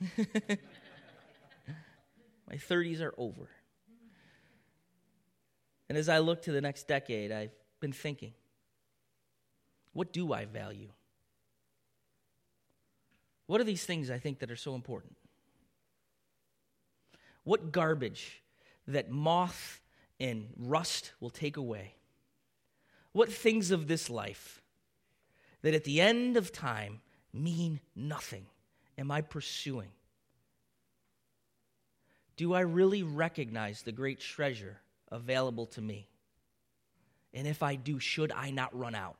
My 2.48 2.56
30s 2.56 3.00
are 3.00 3.14
over. 3.16 3.48
And 5.88 5.96
as 5.96 6.08
I 6.08 6.18
look 6.18 6.42
to 6.42 6.52
the 6.52 6.60
next 6.60 6.88
decade, 6.88 7.32
I've 7.32 7.54
been 7.80 7.92
thinking 7.92 8.32
what 9.92 10.12
do 10.12 10.34
I 10.34 10.44
value? 10.44 10.90
What 13.46 13.62
are 13.62 13.64
these 13.64 13.86
things 13.86 14.10
I 14.10 14.18
think 14.18 14.40
that 14.40 14.50
are 14.50 14.56
so 14.56 14.74
important? 14.74 15.16
What 17.44 17.72
garbage 17.72 18.42
that 18.86 19.10
moth 19.10 19.80
and 20.20 20.48
rust 20.58 21.12
will 21.20 21.30
take 21.30 21.56
away? 21.56 21.94
What 23.12 23.32
things 23.32 23.70
of 23.70 23.86
this 23.86 24.10
life 24.10 24.60
that 25.62 25.72
at 25.72 25.84
the 25.84 26.00
end 26.00 26.36
of 26.36 26.52
time 26.52 27.00
mean 27.32 27.80
nothing 27.94 28.46
am 28.98 29.10
I 29.10 29.20
pursuing? 29.20 29.90
Do 32.36 32.52
I 32.52 32.60
really 32.60 33.02
recognize 33.02 33.82
the 33.82 33.92
great 33.92 34.20
treasure 34.20 34.78
available 35.10 35.66
to 35.66 35.80
me? 35.80 36.08
And 37.32 37.46
if 37.46 37.62
I 37.62 37.76
do, 37.76 37.98
should 37.98 38.32
I 38.32 38.50
not 38.50 38.76
run 38.78 38.94
out 38.94 39.16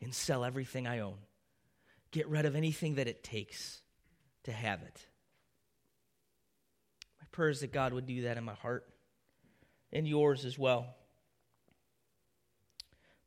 and 0.00 0.14
sell 0.14 0.44
everything 0.44 0.86
I 0.86 1.00
own? 1.00 1.16
Get 2.10 2.28
rid 2.28 2.46
of 2.46 2.54
anything 2.54 2.96
that 2.96 3.08
it 3.08 3.24
takes 3.24 3.82
to 4.44 4.52
have 4.52 4.82
it. 4.82 5.06
My 7.20 7.26
prayer 7.32 7.48
is 7.48 7.60
that 7.60 7.72
God 7.72 7.92
would 7.92 8.06
do 8.06 8.22
that 8.22 8.36
in 8.36 8.44
my 8.44 8.54
heart 8.54 8.86
and 9.92 10.06
yours 10.06 10.44
as 10.44 10.58
well. 10.58 10.94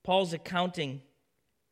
Paul's 0.03 0.31
accounting 0.31 1.01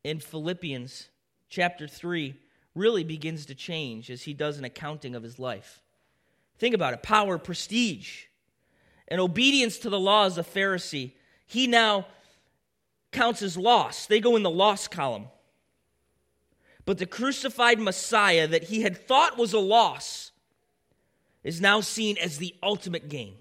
in 0.04 0.20
Philippians 0.20 1.08
chapter 1.48 1.88
3 1.88 2.38
really 2.74 3.04
begins 3.04 3.46
to 3.46 3.54
change 3.54 4.10
as 4.10 4.22
he 4.22 4.34
does 4.34 4.58
an 4.58 4.64
accounting 4.64 5.14
of 5.14 5.22
his 5.22 5.38
life. 5.38 5.82
Think 6.58 6.74
about 6.74 6.94
it 6.94 7.02
power, 7.02 7.38
prestige, 7.38 8.24
and 9.08 9.20
obedience 9.20 9.78
to 9.78 9.90
the 9.90 10.00
law 10.00 10.24
as 10.24 10.38
a 10.38 10.42
Pharisee. 10.42 11.12
He 11.46 11.66
now 11.66 12.06
counts 13.12 13.42
as 13.42 13.56
loss. 13.56 14.06
They 14.06 14.20
go 14.20 14.36
in 14.36 14.42
the 14.42 14.50
loss 14.50 14.88
column. 14.88 15.26
But 16.84 16.98
the 16.98 17.06
crucified 17.06 17.78
Messiah 17.78 18.46
that 18.46 18.64
he 18.64 18.82
had 18.82 18.96
thought 18.96 19.36
was 19.36 19.52
a 19.52 19.58
loss 19.58 20.30
is 21.42 21.60
now 21.60 21.80
seen 21.80 22.16
as 22.18 22.38
the 22.38 22.54
ultimate 22.62 23.08
gain. 23.08 23.34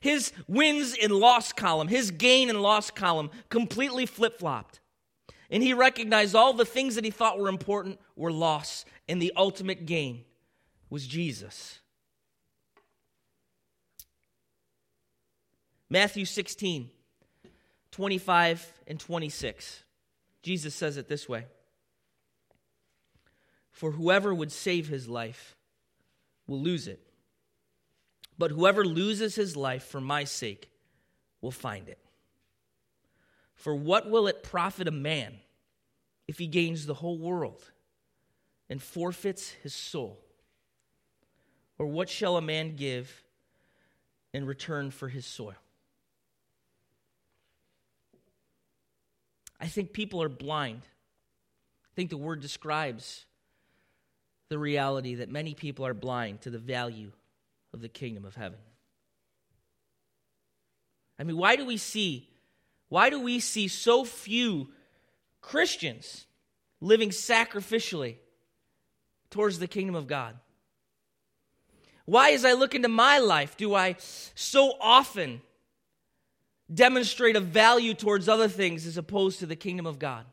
His 0.00 0.32
wins 0.46 0.96
and 1.00 1.12
loss 1.12 1.52
column, 1.52 1.88
his 1.88 2.12
gain 2.12 2.50
and 2.50 2.62
loss 2.62 2.90
column 2.90 3.30
completely 3.48 4.06
flip 4.06 4.38
flopped. 4.38 4.80
And 5.50 5.62
he 5.62 5.74
recognized 5.74 6.34
all 6.34 6.52
the 6.52 6.64
things 6.64 6.94
that 6.94 7.04
he 7.04 7.10
thought 7.10 7.38
were 7.38 7.48
important 7.48 7.98
were 8.14 8.30
loss, 8.30 8.84
and 9.08 9.20
the 9.20 9.32
ultimate 9.36 9.86
gain 9.86 10.24
was 10.90 11.06
Jesus. 11.06 11.80
Matthew 15.90 16.24
16, 16.24 16.90
25 17.90 18.72
and 18.86 19.00
26. 19.00 19.84
Jesus 20.42 20.74
says 20.74 20.96
it 20.96 21.08
this 21.08 21.28
way 21.28 21.46
For 23.70 23.92
whoever 23.92 24.34
would 24.34 24.52
save 24.52 24.88
his 24.88 25.08
life 25.08 25.56
will 26.46 26.60
lose 26.60 26.88
it, 26.88 27.00
but 28.38 28.50
whoever 28.50 28.84
loses 28.84 29.34
his 29.34 29.56
life 29.56 29.84
for 29.84 30.00
my 30.00 30.24
sake 30.24 30.70
will 31.40 31.50
find 31.50 31.88
it. 31.88 31.98
For 33.54 33.74
what 33.74 34.08
will 34.08 34.28
it 34.28 34.42
profit 34.42 34.86
a 34.86 34.92
man 34.92 35.34
if 36.28 36.38
he 36.38 36.46
gains 36.46 36.86
the 36.86 36.94
whole 36.94 37.18
world 37.18 37.62
and 38.70 38.82
forfeits 38.82 39.50
his 39.62 39.74
soul? 39.74 40.20
Or 41.78 41.86
what 41.86 42.08
shall 42.08 42.36
a 42.36 42.42
man 42.42 42.76
give 42.76 43.24
in 44.32 44.46
return 44.46 44.90
for 44.90 45.08
his 45.08 45.24
soil? 45.24 45.54
I 49.60 49.66
think 49.66 49.92
people 49.92 50.22
are 50.22 50.28
blind. 50.28 50.82
I 50.84 51.92
think 51.94 52.10
the 52.10 52.16
word 52.16 52.40
describes 52.40 53.24
the 54.48 54.58
reality 54.58 55.16
that 55.16 55.30
many 55.30 55.54
people 55.54 55.86
are 55.86 55.94
blind 55.94 56.42
to 56.42 56.50
the 56.50 56.58
value 56.58 57.12
of 57.72 57.80
the 57.80 57.88
kingdom 57.88 58.24
of 58.24 58.34
heaven. 58.34 58.58
I 61.18 61.24
mean, 61.24 61.36
why 61.36 61.56
do 61.56 61.64
we 61.64 61.76
see 61.76 62.28
why 62.88 63.10
do 63.10 63.20
we 63.20 63.38
see 63.40 63.68
so 63.68 64.04
few 64.04 64.68
Christians 65.40 66.26
living 66.80 67.10
sacrificially 67.10 68.16
towards 69.30 69.58
the 69.58 69.66
kingdom 69.66 69.94
of 69.94 70.06
God? 70.06 70.36
Why, 72.08 72.30
as 72.30 72.46
I 72.46 72.54
look 72.54 72.74
into 72.74 72.88
my 72.88 73.18
life, 73.18 73.54
do 73.58 73.74
I 73.74 73.96
so 74.34 74.72
often 74.80 75.42
demonstrate 76.72 77.36
a 77.36 77.40
value 77.40 77.92
towards 77.92 78.30
other 78.30 78.48
things 78.48 78.86
as 78.86 78.96
opposed 78.96 79.40
to 79.40 79.46
the 79.46 79.54
kingdom 79.54 79.84
of 79.84 79.98
God? 79.98 80.24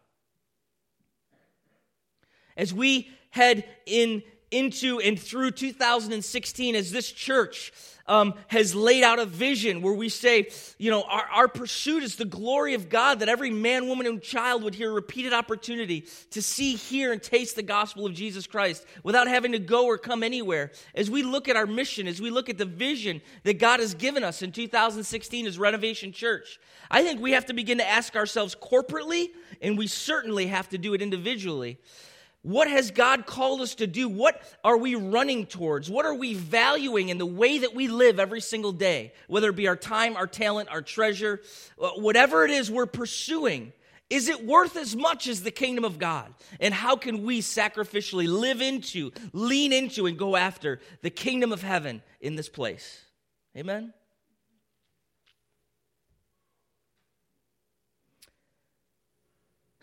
As 2.56 2.74
we 2.74 3.10
head 3.30 3.66
in 3.86 4.24
into 4.52 5.00
and 5.00 5.20
through 5.20 5.52
2016 5.52 6.76
as 6.76 6.92
this 6.92 7.12
church 7.12 7.72
um, 8.08 8.36
has 8.48 8.76
laid 8.76 9.04
out 9.04 9.18
a 9.18 9.26
vision 9.26 9.82
where 9.82 9.94
we 9.94 10.10
say, 10.10 10.50
you 10.78 10.92
know, 10.92 11.04
our, 11.04 11.26
our 11.34 11.48
pursuit 11.48 12.04
is 12.04 12.16
the 12.16 12.26
glory 12.26 12.76
of 12.76 12.88
God, 12.88 13.20
that 13.20 13.30
every 13.30 13.50
man, 13.50 13.88
woman, 13.88 14.06
and 14.06 14.22
child 14.22 14.64
would 14.64 14.76
hear 14.76 14.92
repeated 14.92 15.34
opportunity 15.34 16.08
to 16.32 16.42
see, 16.42 16.76
hear, 16.76 17.12
and 17.12 17.22
taste 17.22 17.56
the 17.56 17.64
gospel 17.64 18.06
of 18.06 18.14
Jesus 18.14 18.46
Christ 18.46 18.86
without 19.04 19.28
having 19.28 19.54
to 19.54 19.60
go 19.60 19.86
or 19.86 19.98
come 19.98 20.22
anywhere. 20.22 20.72
As 20.94 21.10
we 21.10 21.24
look 21.24 21.50
at 21.50 21.56
our 21.56 21.66
mission, 21.66 22.08
as 22.08 22.22
we 22.22 22.30
look 22.30 22.50
at 22.50 22.58
the 22.58 22.66
vision 22.66 23.22
that 23.44 23.58
God 23.58 23.80
has 23.80 23.96
given 23.96 24.24
us 24.24 24.42
in 24.44 24.52
2016 24.52 25.48
as 25.48 25.58
Renovation 25.58 26.12
Church, 26.12 26.60
I 26.92 27.02
think 27.02 27.20
we 27.20 27.32
have 27.32 27.48
to 27.48 27.54
begin 27.54 27.80
to 27.80 27.88
ask 27.88 28.16
ourselves 28.16 28.56
corporately, 28.56 29.30
and 29.62 29.78
we 29.78 29.88
certainly 29.88 30.48
have 30.48 30.70
to 30.70 30.78
do 30.78 30.94
it 30.94 31.02
individually. 31.02 31.80
What 32.46 32.70
has 32.70 32.92
God 32.92 33.26
called 33.26 33.62
us 33.62 33.74
to 33.76 33.88
do? 33.88 34.08
What 34.08 34.40
are 34.64 34.78
we 34.78 34.94
running 34.94 35.48
towards? 35.48 35.90
What 35.90 36.06
are 36.06 36.14
we 36.14 36.36
valuing 36.36 37.10
in 37.10 37.18
the 37.18 37.26
way 37.26 37.58
that 37.58 37.74
we 37.74 37.88
live 37.88 38.20
every 38.20 38.40
single 38.40 38.72
day? 38.72 39.14
Whether 39.28 39.50
it 39.50 39.56
be 39.56 39.68
our 39.68 39.76
time, 39.76 40.16
our 40.16 40.28
talent, 40.28 40.70
our 40.70 40.84
treasure, 40.84 41.42
uh, 41.82 41.90
whatever 41.96 42.46
it 42.46 42.52
is 42.52 42.70
we're 42.70 42.86
pursuing. 42.86 43.74
Is 44.12 44.30
it 44.30 44.46
worth 44.46 44.78
as 44.78 44.96
much 44.96 45.26
as 45.26 45.42
the 45.42 45.50
kingdom 45.50 45.84
of 45.84 45.98
God? 45.98 46.32
And 46.60 46.72
how 46.72 46.96
can 46.98 47.24
we 47.24 47.42
sacrificially 47.42 48.28
live 48.28 48.62
into, 48.62 49.12
lean 49.34 49.74
into, 49.74 50.06
and 50.06 50.16
go 50.16 50.36
after 50.36 50.80
the 51.02 51.10
kingdom 51.10 51.52
of 51.52 51.64
heaven 51.64 52.04
in 52.22 52.36
this 52.36 52.48
place? 52.48 53.02
Amen? 53.58 53.92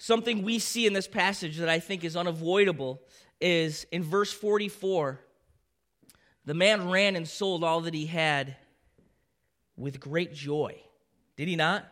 Something 0.03 0.43
we 0.43 0.59
see 0.59 0.85
in 0.85 0.95
this 0.95 1.07
passage 1.07 1.59
that 1.59 1.69
I 1.69 1.79
think 1.79 2.03
is 2.03 2.17
unavoidable 2.17 3.01
is 3.41 3.87
in 3.93 4.03
verse 4.03 4.33
44 4.33 5.21
the 6.45 6.55
man 6.55 6.91
ran 6.91 7.15
and 7.15 7.29
sold 7.29 7.63
all 7.63 7.83
that 7.83 7.95
he 7.95 8.07
had 8.07 8.57
with 9.77 10.01
great 10.01 10.35
joy. 10.35 10.75
Did 11.37 11.47
he 11.47 11.55
not? 11.55 11.87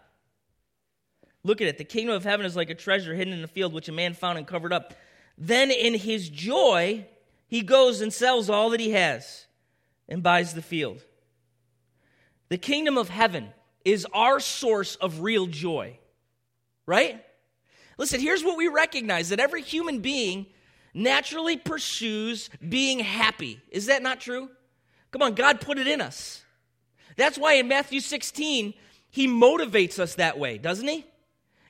Look 1.44 1.60
at 1.60 1.68
it. 1.68 1.78
The 1.78 1.84
kingdom 1.84 2.16
of 2.16 2.24
heaven 2.24 2.44
is 2.44 2.56
like 2.56 2.68
a 2.68 2.74
treasure 2.74 3.14
hidden 3.14 3.32
in 3.32 3.44
a 3.44 3.46
field 3.46 3.72
which 3.72 3.88
a 3.88 3.92
man 3.92 4.14
found 4.14 4.38
and 4.38 4.46
covered 4.46 4.72
up. 4.72 4.92
Then 5.38 5.70
in 5.70 5.94
his 5.94 6.28
joy, 6.28 7.06
he 7.46 7.62
goes 7.62 8.00
and 8.00 8.12
sells 8.12 8.50
all 8.50 8.70
that 8.70 8.80
he 8.80 8.90
has 8.90 9.46
and 10.08 10.20
buys 10.20 10.54
the 10.54 10.62
field. 10.62 11.00
The 12.48 12.58
kingdom 12.58 12.98
of 12.98 13.08
heaven 13.08 13.50
is 13.84 14.04
our 14.12 14.40
source 14.40 14.96
of 14.96 15.20
real 15.20 15.46
joy, 15.46 16.00
right? 16.86 17.24
Listen, 18.00 18.18
here's 18.18 18.42
what 18.42 18.56
we 18.56 18.66
recognize 18.66 19.28
that 19.28 19.40
every 19.40 19.60
human 19.60 19.98
being 19.98 20.46
naturally 20.94 21.58
pursues 21.58 22.48
being 22.66 22.98
happy. 22.98 23.60
Is 23.70 23.86
that 23.86 24.02
not 24.02 24.22
true? 24.22 24.48
Come 25.10 25.20
on, 25.20 25.34
God 25.34 25.60
put 25.60 25.76
it 25.76 25.86
in 25.86 26.00
us. 26.00 26.42
That's 27.16 27.36
why 27.36 27.56
in 27.56 27.68
Matthew 27.68 28.00
16, 28.00 28.72
he 29.10 29.28
motivates 29.28 29.98
us 29.98 30.14
that 30.14 30.38
way, 30.38 30.56
doesn't 30.56 30.88
he? 30.88 31.04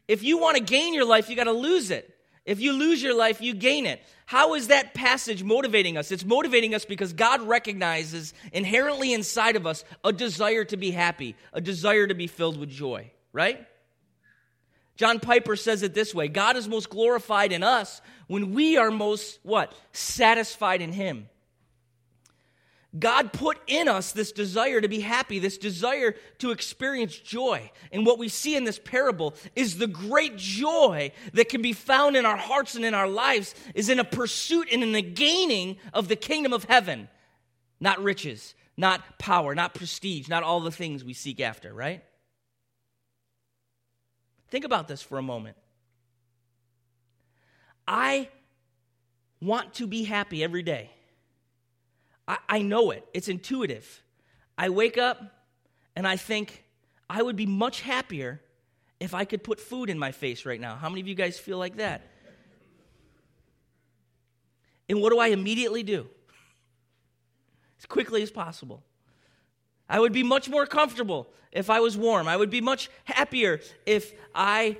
If 0.06 0.22
you 0.22 0.38
want 0.38 0.56
to 0.56 0.62
gain 0.62 0.94
your 0.94 1.04
life, 1.04 1.28
you 1.28 1.34
got 1.34 1.44
to 1.44 1.52
lose 1.52 1.90
it. 1.90 2.14
If 2.44 2.60
you 2.60 2.74
lose 2.74 3.02
your 3.02 3.16
life, 3.16 3.40
you 3.40 3.52
gain 3.52 3.84
it. 3.84 4.00
How 4.26 4.54
is 4.54 4.68
that 4.68 4.94
passage 4.94 5.42
motivating 5.42 5.96
us? 5.96 6.12
It's 6.12 6.24
motivating 6.24 6.76
us 6.76 6.84
because 6.84 7.12
God 7.12 7.42
recognizes 7.42 8.34
inherently 8.52 9.12
inside 9.12 9.56
of 9.56 9.66
us 9.66 9.84
a 10.04 10.12
desire 10.12 10.64
to 10.66 10.76
be 10.76 10.92
happy, 10.92 11.34
a 11.52 11.60
desire 11.60 12.06
to 12.06 12.14
be 12.14 12.28
filled 12.28 12.56
with 12.56 12.70
joy, 12.70 13.10
right? 13.32 13.66
John 15.00 15.18
Piper 15.18 15.56
says 15.56 15.82
it 15.82 15.94
this 15.94 16.14
way 16.14 16.28
God 16.28 16.58
is 16.58 16.68
most 16.68 16.90
glorified 16.90 17.52
in 17.52 17.62
us 17.62 18.02
when 18.26 18.52
we 18.52 18.76
are 18.76 18.90
most, 18.90 19.38
what? 19.42 19.72
Satisfied 19.92 20.82
in 20.82 20.92
Him. 20.92 21.30
God 22.98 23.32
put 23.32 23.56
in 23.66 23.88
us 23.88 24.12
this 24.12 24.30
desire 24.30 24.78
to 24.78 24.88
be 24.88 25.00
happy, 25.00 25.38
this 25.38 25.56
desire 25.56 26.16
to 26.40 26.50
experience 26.50 27.16
joy. 27.16 27.70
And 27.90 28.04
what 28.04 28.18
we 28.18 28.28
see 28.28 28.54
in 28.54 28.64
this 28.64 28.78
parable 28.78 29.34
is 29.56 29.78
the 29.78 29.86
great 29.86 30.36
joy 30.36 31.12
that 31.32 31.48
can 31.48 31.62
be 31.62 31.72
found 31.72 32.14
in 32.14 32.26
our 32.26 32.36
hearts 32.36 32.74
and 32.74 32.84
in 32.84 32.92
our 32.92 33.08
lives 33.08 33.54
is 33.74 33.88
in 33.88 34.00
a 34.00 34.04
pursuit 34.04 34.68
and 34.70 34.82
in 34.82 34.92
the 34.92 35.00
gaining 35.00 35.78
of 35.94 36.08
the 36.08 36.16
kingdom 36.16 36.52
of 36.52 36.64
heaven, 36.64 37.08
not 37.80 38.02
riches, 38.02 38.54
not 38.76 39.18
power, 39.18 39.54
not 39.54 39.72
prestige, 39.72 40.28
not 40.28 40.42
all 40.42 40.60
the 40.60 40.70
things 40.70 41.02
we 41.02 41.14
seek 41.14 41.40
after, 41.40 41.72
right? 41.72 42.04
Think 44.50 44.64
about 44.64 44.88
this 44.88 45.00
for 45.00 45.18
a 45.18 45.22
moment. 45.22 45.56
I 47.86 48.28
want 49.40 49.74
to 49.74 49.86
be 49.86 50.04
happy 50.04 50.44
every 50.44 50.62
day. 50.62 50.90
I, 52.28 52.38
I 52.48 52.62
know 52.62 52.90
it, 52.90 53.04
it's 53.14 53.28
intuitive. 53.28 54.02
I 54.58 54.68
wake 54.68 54.98
up 54.98 55.20
and 55.96 56.06
I 56.06 56.16
think 56.16 56.64
I 57.08 57.22
would 57.22 57.36
be 57.36 57.46
much 57.46 57.80
happier 57.80 58.40
if 59.00 59.14
I 59.14 59.24
could 59.24 59.42
put 59.42 59.58
food 59.58 59.88
in 59.88 59.98
my 59.98 60.12
face 60.12 60.44
right 60.44 60.60
now. 60.60 60.76
How 60.76 60.88
many 60.88 61.00
of 61.00 61.08
you 61.08 61.14
guys 61.14 61.38
feel 61.38 61.58
like 61.58 61.76
that? 61.76 62.02
And 64.88 65.00
what 65.00 65.10
do 65.10 65.18
I 65.18 65.28
immediately 65.28 65.82
do? 65.82 66.08
As 67.78 67.86
quickly 67.86 68.22
as 68.22 68.30
possible. 68.30 68.82
I 69.90 69.98
would 69.98 70.12
be 70.12 70.22
much 70.22 70.48
more 70.48 70.66
comfortable 70.66 71.28
if 71.50 71.68
I 71.68 71.80
was 71.80 71.98
warm. 71.98 72.28
I 72.28 72.36
would 72.36 72.48
be 72.48 72.60
much 72.60 72.88
happier 73.04 73.60
if 73.84 74.12
I. 74.34 74.78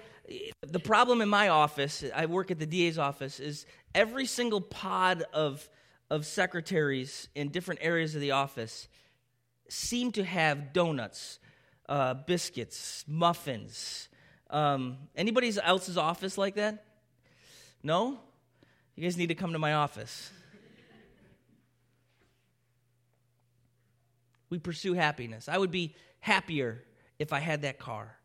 The 0.63 0.79
problem 0.79 1.21
in 1.21 1.29
my 1.29 1.49
office, 1.49 2.05
I 2.15 2.27
work 2.27 2.53
at 2.53 2.61
the 2.61 2.67
DA's 2.67 2.99
office, 2.99 3.41
is 3.41 3.67
every 3.97 4.27
single 4.27 4.61
pod 4.61 5.25
of, 5.33 5.69
of 6.09 6.25
secretaries 6.25 7.29
in 7.35 7.49
different 7.49 7.81
areas 7.83 8.15
of 8.15 8.21
the 8.21 8.31
office 8.31 8.87
seem 9.69 10.13
to 10.13 10.23
have 10.23 10.73
donuts, 10.73 11.41
uh, 11.89 12.15
biscuits, 12.15 13.05
muffins. 13.09 14.09
Um, 14.51 14.99
anybody 15.17 15.53
else's 15.61 15.97
office 15.97 16.39
like 16.39 16.55
that? 16.55 16.85
No? 17.83 18.21
You 18.95 19.03
guys 19.03 19.17
need 19.17 19.29
to 19.29 19.35
come 19.35 19.53
to 19.55 19.59
my 19.59 19.75
office. 19.75 20.31
We 24.51 24.59
pursue 24.59 24.95
happiness. 24.95 25.49
I 25.49 25.57
would 25.57 25.71
be 25.71 25.95
happier 26.19 26.85
if 27.19 27.33
I 27.33 27.39
had 27.39 27.63
that 27.63 27.79
car. 27.79 28.17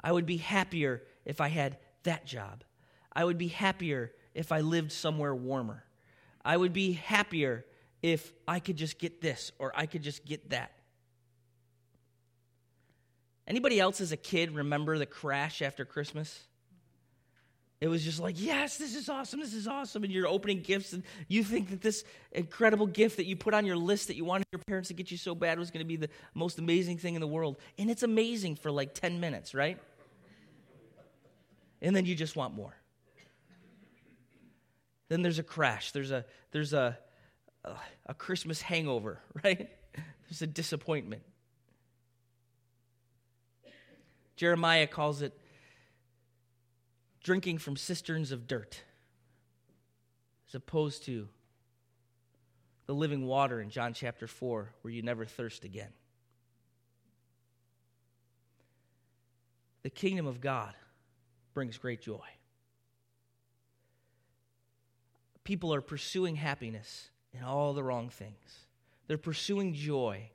I 0.00 0.12
would 0.12 0.26
be 0.26 0.36
happier 0.36 1.02
if 1.24 1.40
I 1.40 1.48
had 1.48 1.78
that 2.02 2.26
job. 2.26 2.64
I 3.12 3.24
would 3.24 3.38
be 3.38 3.48
happier 3.48 4.12
if 4.34 4.52
I 4.52 4.60
lived 4.60 4.92
somewhere 4.92 5.34
warmer. 5.34 5.84
I 6.44 6.56
would 6.56 6.72
be 6.72 6.92
happier 6.92 7.64
if 8.02 8.32
I 8.46 8.60
could 8.60 8.76
just 8.76 8.98
get 8.98 9.22
this 9.22 9.52
or 9.58 9.72
I 9.74 9.86
could 9.86 10.02
just 10.02 10.26
get 10.26 10.50
that. 10.50 10.72
Anybody 13.46 13.78
else 13.78 14.00
as 14.00 14.12
a 14.12 14.16
kid 14.16 14.54
remember 14.54 14.98
the 14.98 15.06
crash 15.06 15.62
after 15.62 15.84
Christmas? 15.84 16.44
It 17.80 17.88
was 17.88 18.04
just 18.04 18.20
like, 18.20 18.40
yes, 18.40 18.78
this 18.78 18.94
is 18.94 19.08
awesome, 19.08 19.40
this 19.40 19.52
is 19.52 19.66
awesome. 19.66 20.04
And 20.04 20.12
you're 20.12 20.26
opening 20.26 20.60
gifts, 20.60 20.92
and 20.92 21.02
you 21.28 21.42
think 21.42 21.70
that 21.70 21.82
this 21.82 22.04
incredible 22.32 22.86
gift 22.86 23.16
that 23.16 23.26
you 23.26 23.36
put 23.36 23.52
on 23.52 23.66
your 23.66 23.76
list 23.76 24.08
that 24.08 24.16
you 24.16 24.24
wanted 24.24 24.46
your 24.52 24.60
parents 24.66 24.88
to 24.88 24.94
get 24.94 25.10
you 25.10 25.16
so 25.16 25.34
bad 25.34 25.58
was 25.58 25.70
going 25.70 25.84
to 25.84 25.88
be 25.88 25.96
the 25.96 26.08
most 26.34 26.58
amazing 26.58 26.98
thing 26.98 27.14
in 27.14 27.20
the 27.20 27.26
world. 27.26 27.58
And 27.76 27.90
it's 27.90 28.02
amazing 28.02 28.56
for 28.56 28.70
like 28.70 28.94
10 28.94 29.20
minutes, 29.20 29.54
right? 29.54 29.78
And 31.82 31.94
then 31.94 32.06
you 32.06 32.14
just 32.14 32.36
want 32.36 32.54
more. 32.54 32.74
Then 35.08 35.22
there's 35.22 35.38
a 35.38 35.42
crash, 35.42 35.92
there's 35.92 36.10
a, 36.10 36.24
there's 36.52 36.72
a, 36.72 36.98
a, 38.06 38.14
Christmas 38.14 38.62
hangover, 38.62 39.20
right? 39.44 39.68
There's 40.28 40.42
a 40.42 40.46
disappointment. 40.46 41.22
Jeremiah 44.36 44.86
calls 44.86 45.22
it 45.22 45.38
drinking 47.24 47.56
from 47.56 47.74
cisterns 47.74 48.30
of 48.30 48.46
dirt, 48.46 48.82
as 50.46 50.54
opposed 50.54 51.04
to 51.06 51.26
the 52.86 52.92
living 52.92 53.26
water 53.26 53.60
in 53.62 53.70
John 53.70 53.94
chapter 53.94 54.26
4, 54.26 54.68
where 54.82 54.92
you 54.92 55.02
never 55.02 55.24
thirst 55.24 55.64
again. 55.64 55.88
The 59.82 59.90
kingdom 59.90 60.26
of 60.26 60.42
God 60.42 60.74
brings 61.54 61.78
great 61.78 62.02
joy. 62.02 62.20
People 65.44 65.74
are 65.74 65.80
pursuing 65.80 66.36
happiness 66.36 67.08
in 67.32 67.42
all 67.42 67.72
the 67.72 67.82
wrong 67.82 68.10
things, 68.10 68.66
they're 69.08 69.18
pursuing 69.18 69.72
joy 69.72 70.30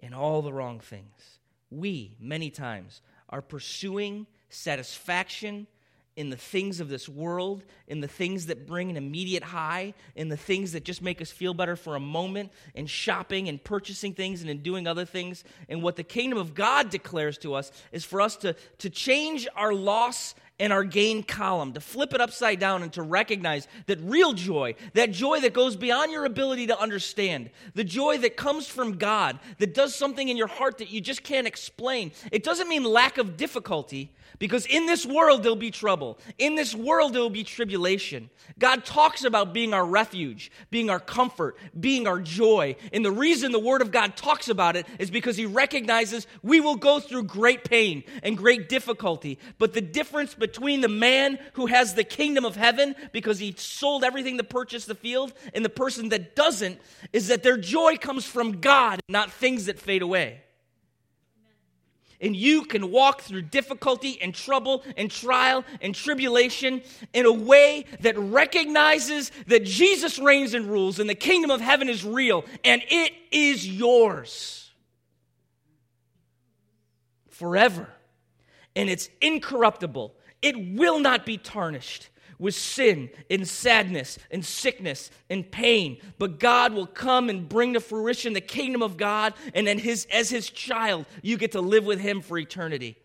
in 0.00 0.14
all 0.14 0.40
the 0.40 0.52
wrong 0.52 0.80
things. 0.80 1.38
We, 1.70 2.16
many 2.18 2.50
times, 2.50 3.02
are 3.28 3.42
pursuing 3.42 4.26
satisfaction 4.48 5.66
in 6.16 6.30
the 6.30 6.36
things 6.36 6.80
of 6.80 6.88
this 6.88 7.08
world, 7.08 7.64
in 7.86 8.00
the 8.00 8.08
things 8.08 8.46
that 8.46 8.66
bring 8.66 8.90
an 8.90 8.96
immediate 8.96 9.42
high, 9.42 9.94
in 10.14 10.28
the 10.28 10.36
things 10.36 10.72
that 10.72 10.84
just 10.84 11.02
make 11.02 11.22
us 11.22 11.30
feel 11.30 11.54
better 11.54 11.76
for 11.76 11.94
a 11.94 12.00
moment, 12.00 12.52
in 12.74 12.86
shopping 12.86 13.48
and 13.48 13.62
purchasing 13.62 14.12
things 14.12 14.40
and 14.40 14.50
in 14.50 14.62
doing 14.62 14.86
other 14.86 15.04
things. 15.04 15.44
And 15.68 15.82
what 15.82 15.96
the 15.96 16.02
kingdom 16.02 16.38
of 16.38 16.54
God 16.54 16.90
declares 16.90 17.38
to 17.38 17.54
us 17.54 17.70
is 17.92 18.04
for 18.04 18.20
us 18.20 18.36
to, 18.38 18.54
to 18.78 18.90
change 18.90 19.46
our 19.54 19.72
loss 19.72 20.34
and 20.60 20.72
our 20.72 20.84
gain 20.84 21.24
column, 21.24 21.72
to 21.72 21.80
flip 21.80 22.14
it 22.14 22.20
upside 22.20 22.60
down 22.60 22.84
and 22.84 22.92
to 22.92 23.02
recognize 23.02 23.66
that 23.86 23.98
real 24.02 24.32
joy, 24.32 24.76
that 24.94 25.10
joy 25.10 25.40
that 25.40 25.54
goes 25.54 25.74
beyond 25.74 26.12
your 26.12 26.24
ability 26.24 26.68
to 26.68 26.78
understand, 26.78 27.50
the 27.74 27.82
joy 27.82 28.18
that 28.18 28.36
comes 28.36 28.68
from 28.68 28.98
God, 28.98 29.40
that 29.58 29.74
does 29.74 29.94
something 29.94 30.28
in 30.28 30.36
your 30.36 30.46
heart 30.46 30.78
that 30.78 30.90
you 30.90 31.00
just 31.00 31.24
can't 31.24 31.46
explain. 31.46 32.12
It 32.30 32.44
doesn't 32.44 32.68
mean 32.68 32.84
lack 32.84 33.18
of 33.18 33.36
difficulty, 33.36 34.12
because 34.38 34.66
in 34.66 34.86
this 34.86 35.04
world 35.04 35.42
there'll 35.42 35.56
be 35.56 35.70
trouble. 35.70 36.18
In 36.38 36.54
this 36.54 36.74
world 36.74 37.12
there 37.12 37.22
will 37.22 37.30
be 37.30 37.44
tribulation. 37.44 38.30
God 38.58 38.84
talks 38.84 39.24
about 39.24 39.52
being 39.52 39.74
our 39.74 39.84
refuge, 39.84 40.50
being 40.70 40.88
our 40.88 41.00
comfort, 41.00 41.56
being 41.78 42.06
our 42.06 42.20
joy. 42.20 42.76
And 42.92 43.04
the 43.04 43.12
reason 43.12 43.52
the 43.52 43.58
Word 43.58 43.82
of 43.82 43.90
God 43.90 44.16
talks 44.16 44.48
about 44.48 44.76
it 44.76 44.86
is 44.98 45.10
because 45.10 45.36
He 45.36 45.46
recognizes 45.46 46.26
we 46.42 46.60
will 46.60 46.76
go 46.76 47.00
through 47.00 47.24
great 47.24 47.64
pain 47.64 48.04
and 48.22 48.36
great 48.36 48.68
difficulty. 48.68 49.38
But 49.58 49.72
the 49.72 49.80
difference 49.80 50.34
between 50.34 50.49
the 50.54 50.88
man 50.88 51.38
who 51.54 51.66
has 51.66 51.94
the 51.94 52.04
kingdom 52.04 52.44
of 52.44 52.56
heaven 52.56 52.94
because 53.12 53.38
he 53.38 53.54
sold 53.56 54.04
everything 54.04 54.38
to 54.38 54.44
purchase 54.44 54.84
the 54.84 54.94
field 54.94 55.32
and 55.54 55.64
the 55.64 55.70
person 55.70 56.10
that 56.10 56.36
doesn't 56.36 56.80
is 57.12 57.28
that 57.28 57.42
their 57.42 57.56
joy 57.56 57.96
comes 57.96 58.24
from 58.24 58.60
God, 58.60 59.00
not 59.08 59.32
things 59.32 59.66
that 59.66 59.78
fade 59.78 60.02
away. 60.02 60.40
And 62.20 62.36
you 62.36 62.64
can 62.64 62.90
walk 62.90 63.22
through 63.22 63.42
difficulty 63.42 64.20
and 64.20 64.34
trouble 64.34 64.84
and 64.96 65.10
trial 65.10 65.64
and 65.80 65.94
tribulation 65.94 66.82
in 67.14 67.24
a 67.24 67.32
way 67.32 67.86
that 68.00 68.18
recognizes 68.18 69.32
that 69.46 69.64
Jesus 69.64 70.18
reigns 70.18 70.52
and 70.52 70.66
rules 70.66 70.98
and 70.98 71.08
the 71.08 71.14
kingdom 71.14 71.50
of 71.50 71.62
heaven 71.62 71.88
is 71.88 72.04
real 72.04 72.44
and 72.62 72.82
it 72.90 73.12
is 73.30 73.66
yours. 73.66 74.70
Forever. 77.30 77.88
And 78.76 78.90
it's 78.90 79.08
incorruptible, 79.22 80.14
it 80.42 80.76
will 80.76 80.98
not 80.98 81.26
be 81.26 81.36
tarnished 81.36 82.08
with 82.38 82.54
sin 82.54 83.10
and 83.30 83.46
sadness 83.46 84.18
and 84.30 84.44
sickness 84.44 85.10
and 85.28 85.48
pain. 85.50 85.98
But 86.18 86.40
God 86.40 86.72
will 86.72 86.86
come 86.86 87.28
and 87.28 87.48
bring 87.48 87.74
to 87.74 87.80
fruition 87.80 88.32
the 88.32 88.40
kingdom 88.40 88.82
of 88.82 88.96
God, 88.96 89.34
and 89.54 89.66
then 89.66 89.78
his, 89.78 90.06
as 90.10 90.30
his 90.30 90.48
child, 90.48 91.06
you 91.22 91.36
get 91.36 91.52
to 91.52 91.60
live 91.60 91.84
with 91.84 92.00
him 92.00 92.22
for 92.22 92.38
eternity. 92.38 92.96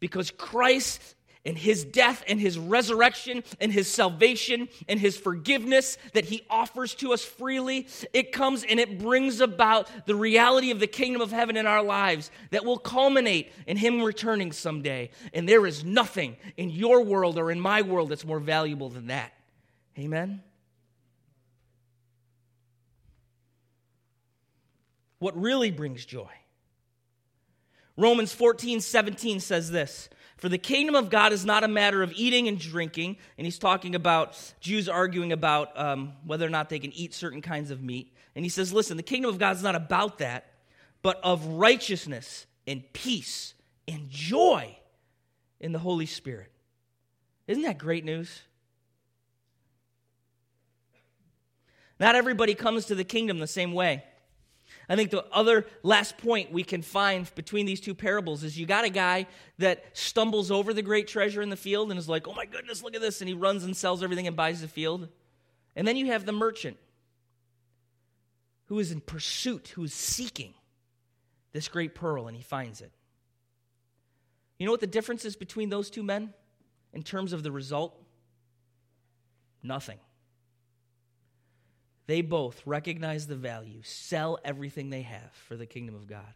Because 0.00 0.32
Christ 0.32 1.14
and 1.44 1.58
his 1.58 1.84
death 1.84 2.22
and 2.28 2.40
his 2.40 2.58
resurrection 2.58 3.42
and 3.60 3.72
his 3.72 3.88
salvation 3.88 4.68
and 4.88 5.00
his 5.00 5.16
forgiveness 5.16 5.98
that 6.12 6.24
he 6.24 6.44
offers 6.48 6.94
to 6.94 7.12
us 7.12 7.24
freely, 7.24 7.88
it 8.12 8.32
comes 8.32 8.64
and 8.64 8.78
it 8.78 8.98
brings 8.98 9.40
about 9.40 9.90
the 10.06 10.14
reality 10.14 10.70
of 10.70 10.78
the 10.78 10.86
kingdom 10.86 11.20
of 11.20 11.32
heaven 11.32 11.56
in 11.56 11.66
our 11.66 11.82
lives 11.82 12.30
that 12.50 12.64
will 12.64 12.78
culminate 12.78 13.52
in 13.66 13.76
him 13.76 14.02
returning 14.02 14.52
someday. 14.52 15.10
And 15.34 15.48
there 15.48 15.66
is 15.66 15.84
nothing 15.84 16.36
in 16.56 16.70
your 16.70 17.02
world 17.02 17.38
or 17.38 17.50
in 17.50 17.60
my 17.60 17.82
world 17.82 18.10
that's 18.10 18.24
more 18.24 18.40
valuable 18.40 18.88
than 18.88 19.08
that. 19.08 19.32
Amen? 19.98 20.42
What 25.18 25.40
really 25.40 25.70
brings 25.70 26.04
joy? 26.04 26.30
Romans 27.96 28.32
14, 28.32 28.80
17 28.80 29.40
says 29.40 29.70
this 29.70 30.08
for 30.42 30.48
the 30.48 30.58
kingdom 30.58 30.96
of 30.96 31.08
God 31.08 31.32
is 31.32 31.44
not 31.44 31.62
a 31.62 31.68
matter 31.68 32.02
of 32.02 32.12
eating 32.16 32.48
and 32.48 32.58
drinking. 32.58 33.16
And 33.38 33.46
he's 33.46 33.60
talking 33.60 33.94
about 33.94 34.36
Jews 34.58 34.88
arguing 34.88 35.30
about 35.30 35.78
um, 35.78 36.14
whether 36.26 36.44
or 36.44 36.50
not 36.50 36.68
they 36.68 36.80
can 36.80 36.92
eat 36.94 37.14
certain 37.14 37.40
kinds 37.40 37.70
of 37.70 37.80
meat. 37.80 38.12
And 38.34 38.44
he 38.44 38.48
says, 38.48 38.72
listen, 38.72 38.96
the 38.96 39.04
kingdom 39.04 39.28
of 39.28 39.38
God 39.38 39.54
is 39.54 39.62
not 39.62 39.76
about 39.76 40.18
that, 40.18 40.46
but 41.00 41.20
of 41.22 41.46
righteousness 41.46 42.46
and 42.66 42.82
peace 42.92 43.54
and 43.86 44.10
joy 44.10 44.76
in 45.60 45.70
the 45.70 45.78
Holy 45.78 46.06
Spirit. 46.06 46.50
Isn't 47.46 47.62
that 47.62 47.78
great 47.78 48.04
news? 48.04 48.42
Not 52.00 52.16
everybody 52.16 52.56
comes 52.56 52.86
to 52.86 52.96
the 52.96 53.04
kingdom 53.04 53.38
the 53.38 53.46
same 53.46 53.74
way. 53.74 54.02
I 54.92 54.96
think 54.96 55.10
the 55.10 55.24
other 55.32 55.64
last 55.82 56.18
point 56.18 56.52
we 56.52 56.64
can 56.64 56.82
find 56.82 57.34
between 57.34 57.64
these 57.64 57.80
two 57.80 57.94
parables 57.94 58.44
is 58.44 58.58
you 58.58 58.66
got 58.66 58.84
a 58.84 58.90
guy 58.90 59.26
that 59.56 59.86
stumbles 59.94 60.50
over 60.50 60.74
the 60.74 60.82
great 60.82 61.08
treasure 61.08 61.40
in 61.40 61.48
the 61.48 61.56
field 61.56 61.90
and 61.90 61.98
is 61.98 62.10
like, 62.10 62.28
oh 62.28 62.34
my 62.34 62.44
goodness, 62.44 62.82
look 62.82 62.94
at 62.94 63.00
this. 63.00 63.22
And 63.22 63.28
he 63.28 63.32
runs 63.32 63.64
and 63.64 63.74
sells 63.74 64.02
everything 64.02 64.26
and 64.26 64.36
buys 64.36 64.60
the 64.60 64.68
field. 64.68 65.08
And 65.74 65.88
then 65.88 65.96
you 65.96 66.08
have 66.08 66.26
the 66.26 66.32
merchant 66.32 66.76
who 68.66 68.78
is 68.80 68.92
in 68.92 69.00
pursuit, 69.00 69.68
who 69.68 69.82
is 69.82 69.94
seeking 69.94 70.52
this 71.52 71.68
great 71.68 71.94
pearl, 71.94 72.28
and 72.28 72.36
he 72.36 72.42
finds 72.42 72.82
it. 72.82 72.92
You 74.58 74.66
know 74.66 74.72
what 74.72 74.80
the 74.82 74.86
difference 74.86 75.24
is 75.24 75.36
between 75.36 75.70
those 75.70 75.88
two 75.88 76.02
men 76.02 76.34
in 76.92 77.02
terms 77.02 77.32
of 77.32 77.42
the 77.42 77.50
result? 77.50 77.98
Nothing. 79.62 80.00
They 82.12 82.20
both 82.20 82.60
recognize 82.66 83.26
the 83.26 83.36
value, 83.36 83.80
sell 83.82 84.38
everything 84.44 84.90
they 84.90 85.00
have 85.00 85.32
for 85.32 85.56
the 85.56 85.64
kingdom 85.64 85.94
of 85.94 86.06
God. 86.06 86.34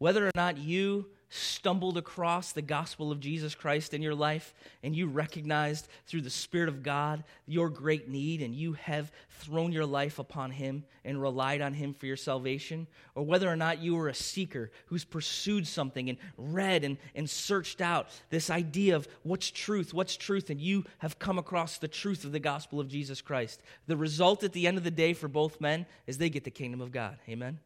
Whether 0.00 0.26
or 0.26 0.30
not 0.34 0.56
you 0.56 1.08
stumbled 1.28 1.98
across 1.98 2.52
the 2.52 2.62
gospel 2.62 3.12
of 3.12 3.20
Jesus 3.20 3.54
Christ 3.54 3.92
in 3.92 4.00
your 4.00 4.14
life 4.14 4.54
and 4.82 4.96
you 4.96 5.06
recognized 5.06 5.88
through 6.06 6.22
the 6.22 6.30
Spirit 6.30 6.70
of 6.70 6.82
God 6.82 7.22
your 7.46 7.68
great 7.68 8.08
need 8.08 8.40
and 8.40 8.54
you 8.54 8.72
have 8.72 9.12
thrown 9.28 9.72
your 9.72 9.84
life 9.84 10.18
upon 10.18 10.52
Him 10.52 10.84
and 11.04 11.20
relied 11.20 11.60
on 11.60 11.74
Him 11.74 11.92
for 11.92 12.06
your 12.06 12.16
salvation, 12.16 12.86
or 13.14 13.24
whether 13.24 13.46
or 13.46 13.56
not 13.56 13.82
you 13.82 13.94
were 13.94 14.08
a 14.08 14.14
seeker 14.14 14.70
who's 14.86 15.04
pursued 15.04 15.66
something 15.66 16.08
and 16.08 16.16
read 16.38 16.82
and, 16.82 16.96
and 17.14 17.28
searched 17.28 17.82
out 17.82 18.08
this 18.30 18.48
idea 18.48 18.96
of 18.96 19.06
what's 19.22 19.50
truth, 19.50 19.92
what's 19.92 20.16
truth, 20.16 20.48
and 20.48 20.62
you 20.62 20.82
have 21.00 21.18
come 21.18 21.38
across 21.38 21.76
the 21.76 21.88
truth 21.88 22.24
of 22.24 22.32
the 22.32 22.40
gospel 22.40 22.80
of 22.80 22.88
Jesus 22.88 23.20
Christ. 23.20 23.62
The 23.86 23.98
result 23.98 24.44
at 24.44 24.54
the 24.54 24.66
end 24.66 24.78
of 24.78 24.84
the 24.84 24.90
day 24.90 25.12
for 25.12 25.28
both 25.28 25.60
men 25.60 25.84
is 26.06 26.16
they 26.16 26.30
get 26.30 26.44
the 26.44 26.50
kingdom 26.50 26.80
of 26.80 26.90
God. 26.90 27.18
Amen. 27.28 27.58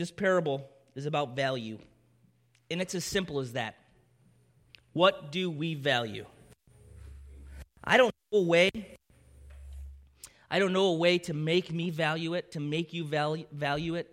This 0.00 0.10
parable 0.10 0.66
is 0.94 1.04
about 1.04 1.36
value, 1.36 1.76
and 2.70 2.80
it's 2.80 2.94
as 2.94 3.04
simple 3.04 3.38
as 3.38 3.52
that. 3.52 3.74
What 4.94 5.30
do 5.30 5.50
we 5.50 5.74
value? 5.74 6.24
I 7.84 7.98
don't 7.98 8.10
know 8.32 8.38
a 8.38 8.42
way. 8.42 8.70
I 10.50 10.58
don't 10.58 10.72
know 10.72 10.86
a 10.86 10.94
way 10.94 11.18
to 11.18 11.34
make 11.34 11.70
me 11.70 11.90
value 11.90 12.32
it, 12.32 12.52
to 12.52 12.60
make 12.60 12.94
you 12.94 13.04
value, 13.04 13.44
value 13.52 13.96
it. 13.96 14.10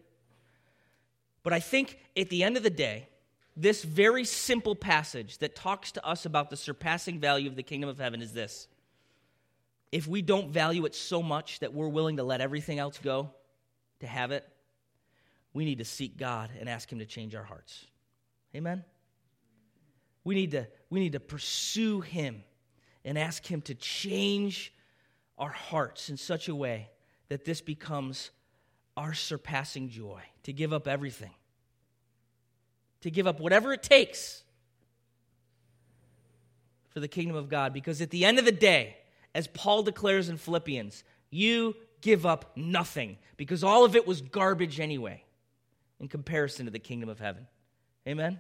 But 1.42 1.54
I 1.54 1.62
think 1.62 1.98
at 2.18 2.30
the 2.30 2.44
end 2.44 2.58
of 2.58 2.64
the 2.64 2.70
day, 2.70 3.08
this 3.56 3.82
very 3.86 4.26
simple 4.26 4.76
passage 4.76 5.38
that 5.38 5.56
talks 5.56 5.94
to 5.94 6.06
us 6.06 6.26
about 6.26 6.50
the 6.50 6.58
surpassing 6.58 7.18
value 7.18 7.48
of 7.50 7.56
the 7.56 7.64
kingdom 7.64 7.90
of 7.90 7.98
heaven 7.98 8.22
is 8.22 8.34
this 8.34 8.68
if 9.94 10.06
we 10.06 10.22
don't 10.22 10.50
value 10.50 10.86
it 10.86 10.94
so 10.94 11.24
much 11.24 11.60
that 11.60 11.74
we're 11.74 11.88
willing 11.88 12.18
to 12.18 12.24
let 12.24 12.42
everything 12.42 12.78
else 12.78 12.98
go 13.02 13.30
to 14.02 14.06
have 14.06 14.32
it, 14.32 14.46
we 15.58 15.66
need 15.66 15.80
to 15.80 15.86
seek 15.86 16.18
God 16.18 16.52
and 16.60 16.70
ask 16.70 16.92
Him 16.92 17.00
to 17.00 17.06
change 17.08 17.34
our 17.34 17.44
hearts. 17.44 17.88
Amen? 18.56 18.84
We 20.24 20.36
need 20.36 20.52
to, 20.52 20.68
we 20.92 21.00
need 21.00 21.14
to 21.14 21.20
pursue 21.20 22.00
Him 22.00 22.44
and 23.04 23.18
ask 23.18 23.44
Him 23.44 23.62
to 23.62 23.74
change 23.74 24.72
our 25.36 25.50
hearts 25.50 26.12
in 26.12 26.18
such 26.18 26.48
a 26.48 26.54
way 26.54 26.92
that 27.30 27.44
this 27.44 27.60
becomes 27.60 28.30
our 28.96 29.16
surpassing 29.16 29.90
joy, 29.90 30.22
to 30.44 30.54
give 30.54 30.74
up 30.74 30.88
everything, 30.88 31.34
to 33.02 33.10
give 33.10 33.26
up 33.26 33.40
whatever 33.40 33.74
it 33.74 33.82
takes 33.82 34.44
for 36.90 37.00
the 37.00 37.08
kingdom 37.08 37.36
of 37.36 37.50
God. 37.50 37.74
Because 37.74 38.00
at 38.00 38.12
the 38.12 38.26
end 38.26 38.38
of 38.38 38.46
the 38.46 38.52
day, 38.52 38.96
as 39.34 39.48
Paul 39.48 39.82
declares 39.82 40.30
in 40.30 40.38
Philippians, 40.38 41.04
you 41.32 41.76
give 42.02 42.28
up 42.28 42.56
nothing 42.56 43.18
because 43.38 43.64
all 43.64 43.86
of 43.86 43.96
it 43.96 44.06
was 44.06 44.22
garbage 44.22 44.80
anyway 44.80 45.24
in 46.00 46.08
comparison 46.08 46.66
to 46.66 46.72
the 46.72 46.80
kingdom 46.80 47.10
of 47.10 47.20
heaven. 47.20 47.48
Amen? 48.08 48.40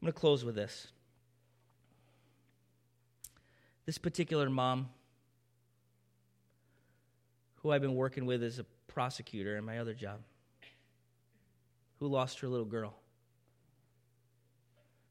I'm 0.00 0.06
going 0.06 0.12
to 0.12 0.18
close 0.18 0.44
with 0.44 0.54
this. 0.54 0.88
This 3.86 3.98
particular 3.98 4.50
mom, 4.50 4.88
who 7.56 7.70
I've 7.70 7.82
been 7.82 7.94
working 7.94 8.26
with 8.26 8.42
as 8.42 8.58
a 8.58 8.64
prosecutor 8.88 9.56
in 9.56 9.64
my 9.64 9.78
other 9.78 9.94
job, 9.94 10.20
who 11.98 12.08
lost 12.08 12.40
her 12.40 12.48
little 12.48 12.66
girl, 12.66 12.94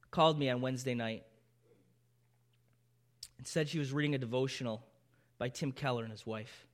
called 0.09 0.38
me 0.38 0.49
on 0.49 0.59
Wednesday 0.61 0.93
night 0.93 1.24
and 3.38 3.47
said 3.47 3.69
she 3.69 3.80
was 3.80 3.93
reading 3.93 4.13
a 4.13 4.17
devotional 4.17 4.86
by 5.38 5.49
Tim 5.49 5.72
Keller 5.72 6.03
and 6.03 6.11
his 6.11 6.26
wife. 6.26 6.67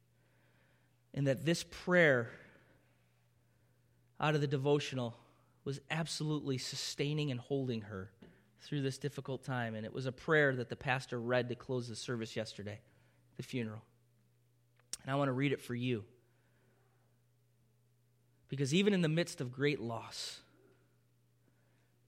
And 1.17 1.25
that 1.25 1.45
this 1.45 1.63
prayer 1.63 2.29
out 4.19 4.35
of 4.35 4.41
the 4.41 4.45
devotional 4.45 5.17
was 5.65 5.81
absolutely 5.89 6.59
sustaining 6.59 7.31
and 7.31 7.39
holding 7.39 7.81
her 7.81 8.11
through 8.61 8.83
this 8.83 8.99
difficult 8.99 9.43
time. 9.43 9.73
And 9.73 9.83
it 9.83 9.91
was 9.91 10.05
a 10.05 10.11
prayer 10.11 10.55
that 10.55 10.69
the 10.69 10.75
pastor 10.75 11.19
read 11.19 11.49
to 11.49 11.55
close 11.55 11.87
the 11.87 11.95
service 11.95 12.35
yesterday, 12.35 12.79
the 13.35 13.41
funeral. 13.41 13.81
And 15.01 15.11
I 15.11 15.15
want 15.15 15.29
to 15.29 15.33
read 15.33 15.51
it 15.53 15.59
for 15.59 15.73
you. 15.73 16.03
Because 18.47 18.71
even 18.71 18.93
in 18.93 19.01
the 19.01 19.09
midst 19.09 19.41
of 19.41 19.51
great 19.51 19.81
loss, 19.81 20.41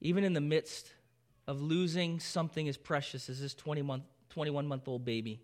even 0.00 0.22
in 0.22 0.34
the 0.34 0.40
midst 0.40 0.88
of 1.48 1.60
losing 1.60 2.20
something 2.20 2.68
as 2.68 2.76
precious 2.76 3.28
as 3.28 3.40
this 3.40 3.54
20 3.54 3.82
month, 3.82 4.04
21 4.28 4.68
month 4.68 4.86
old 4.86 5.04
baby, 5.04 5.40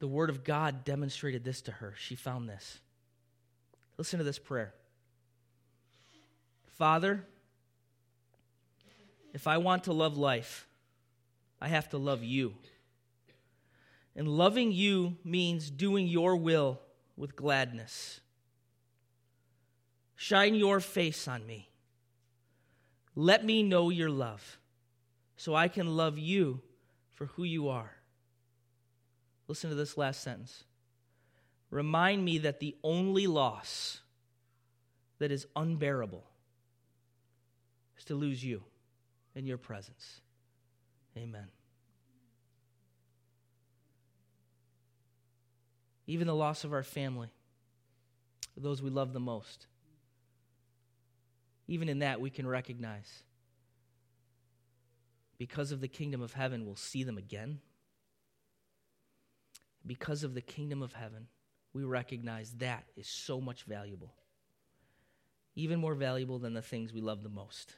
the 0.00 0.08
Word 0.08 0.30
of 0.30 0.42
God 0.42 0.84
demonstrated 0.84 1.44
this 1.44 1.60
to 1.62 1.72
her. 1.72 1.94
She 1.96 2.16
found 2.16 2.48
this. 2.48 2.80
Listen 3.96 4.18
to 4.18 4.24
this 4.24 4.38
prayer 4.38 4.74
Father, 6.76 7.24
if 9.32 9.46
I 9.46 9.58
want 9.58 9.84
to 9.84 9.92
love 9.92 10.16
life, 10.16 10.66
I 11.60 11.68
have 11.68 11.90
to 11.90 11.98
love 11.98 12.24
you. 12.24 12.54
And 14.16 14.26
loving 14.26 14.72
you 14.72 15.16
means 15.22 15.70
doing 15.70 16.08
your 16.08 16.34
will 16.34 16.80
with 17.16 17.36
gladness. 17.36 18.20
Shine 20.16 20.54
your 20.54 20.80
face 20.80 21.28
on 21.28 21.46
me. 21.46 21.68
Let 23.14 23.44
me 23.44 23.62
know 23.62 23.90
your 23.90 24.10
love 24.10 24.58
so 25.36 25.54
I 25.54 25.68
can 25.68 25.96
love 25.96 26.18
you 26.18 26.60
for 27.12 27.26
who 27.26 27.44
you 27.44 27.68
are. 27.68 27.99
Listen 29.50 29.68
to 29.68 29.74
this 29.74 29.98
last 29.98 30.22
sentence. 30.22 30.62
Remind 31.70 32.24
me 32.24 32.38
that 32.38 32.60
the 32.60 32.76
only 32.84 33.26
loss 33.26 33.98
that 35.18 35.32
is 35.32 35.44
unbearable 35.56 36.22
is 37.98 38.04
to 38.04 38.14
lose 38.14 38.44
you 38.44 38.62
in 39.34 39.48
your 39.48 39.58
presence. 39.58 40.20
Amen. 41.16 41.48
Even 46.06 46.28
the 46.28 46.34
loss 46.36 46.62
of 46.62 46.72
our 46.72 46.84
family, 46.84 47.30
those 48.56 48.80
we 48.80 48.88
love 48.88 49.12
the 49.12 49.18
most, 49.18 49.66
even 51.66 51.88
in 51.88 51.98
that 51.98 52.20
we 52.20 52.30
can 52.30 52.46
recognize 52.46 53.24
because 55.38 55.72
of 55.72 55.80
the 55.80 55.88
kingdom 55.88 56.22
of 56.22 56.34
heaven, 56.34 56.64
we'll 56.64 56.76
see 56.76 57.02
them 57.02 57.18
again. 57.18 57.58
Because 59.90 60.22
of 60.22 60.34
the 60.34 60.40
kingdom 60.40 60.82
of 60.82 60.92
heaven, 60.92 61.26
we 61.72 61.82
recognize 61.82 62.52
that 62.58 62.84
is 62.96 63.08
so 63.08 63.40
much 63.40 63.64
valuable, 63.64 64.14
even 65.56 65.80
more 65.80 65.96
valuable 65.96 66.38
than 66.38 66.54
the 66.54 66.62
things 66.62 66.92
we 66.92 67.00
love 67.00 67.24
the 67.24 67.28
most. 67.28 67.74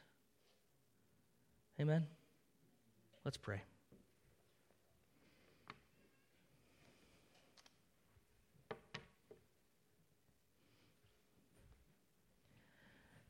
Amen? 1.81 2.07
Let's 3.25 3.39
pray. 3.39 3.63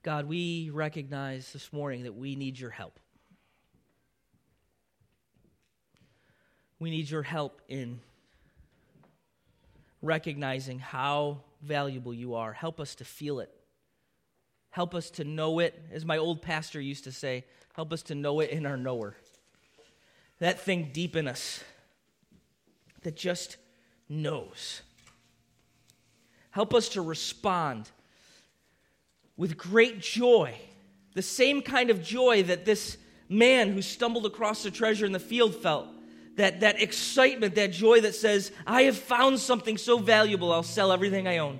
God, 0.03 0.26
we 0.26 0.70
recognize 0.70 1.53
this 1.53 1.72
morning 1.72 2.03
that 2.03 2.16
we 2.16 2.35
need 2.35 2.59
your 2.59 2.70
help. 2.70 2.99
We 6.80 6.91
need 6.91 7.09
your 7.09 7.22
help 7.22 7.62
in 7.68 8.01
recognizing 10.03 10.81
how 10.81 11.41
valuable 11.63 12.13
you 12.13 12.35
are. 12.35 12.53
Help 12.53 12.81
us 12.81 12.95
to 12.97 13.05
feel 13.05 13.41
it. 13.41 13.55
Help 14.71 14.95
us 14.95 15.11
to 15.11 15.25
know 15.25 15.61
it. 15.61 15.81
As 15.93 16.05
my 16.05 16.19
old 16.19 16.43
pastor 16.43 16.81
used 16.81 17.05
to 17.05 17.13
say, 17.13 17.45
help 17.75 17.93
us 17.93 18.03
to 18.05 18.15
know 18.15 18.41
it 18.41 18.51
in 18.51 18.67
our 18.67 18.77
knower. 18.77 19.17
That 20.41 20.61
thing 20.61 20.91
deep 20.93 21.15
in 21.15 21.29
us 21.29 21.63
that 23.03 23.17
just 23.17 23.57
knows. 24.09 24.83
Help 26.51 26.75
us 26.75 26.91
to 26.91 27.01
respond 27.01 27.91
with 29.37 29.57
great 29.57 30.01
joy, 30.01 30.55
the 31.15 31.23
same 31.23 31.63
kind 31.63 31.91
of 31.91 32.03
joy 32.03 32.43
that 32.43 32.65
this 32.65 32.99
man 33.29 33.73
who 33.73 33.81
stumbled 33.83 34.27
across 34.27 34.63
the 34.63 34.71
treasure 34.71 35.07
in 35.07 35.13
the 35.13 35.19
field 35.19 35.55
felt 35.55 35.89
that, 36.37 36.61
that 36.61 36.80
excitement, 36.80 37.57
that 37.57 37.72
joy 37.72 38.01
that 38.01 38.14
says, 38.14 38.53
I 38.66 38.83
have 38.83 38.97
found 38.97 39.39
something 39.39 39.76
so 39.76 39.99
valuable, 39.99 40.53
I'll 40.53 40.62
sell 40.62 40.93
everything 40.93 41.28
I 41.28 41.39
own. 41.39 41.59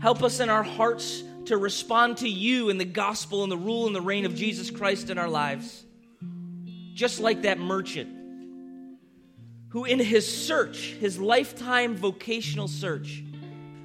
Help 0.00 0.22
us 0.22 0.40
in 0.40 0.48
our 0.48 0.62
hearts 0.62 1.22
to 1.46 1.56
respond 1.56 2.18
to 2.18 2.28
you 2.28 2.70
in 2.70 2.78
the 2.78 2.84
gospel 2.84 3.42
and 3.42 3.50
the 3.50 3.56
rule 3.56 3.86
and 3.86 3.94
the 3.94 4.00
reign 4.00 4.24
of 4.24 4.34
Jesus 4.34 4.70
Christ 4.70 5.10
in 5.10 5.18
our 5.18 5.28
lives. 5.28 5.84
Just 6.94 7.20
like 7.20 7.42
that 7.42 7.58
merchant 7.58 8.18
who, 9.70 9.84
in 9.84 9.98
his 9.98 10.26
search, 10.30 10.94
his 11.00 11.18
lifetime 11.18 11.96
vocational 11.96 12.68
search, 12.68 13.24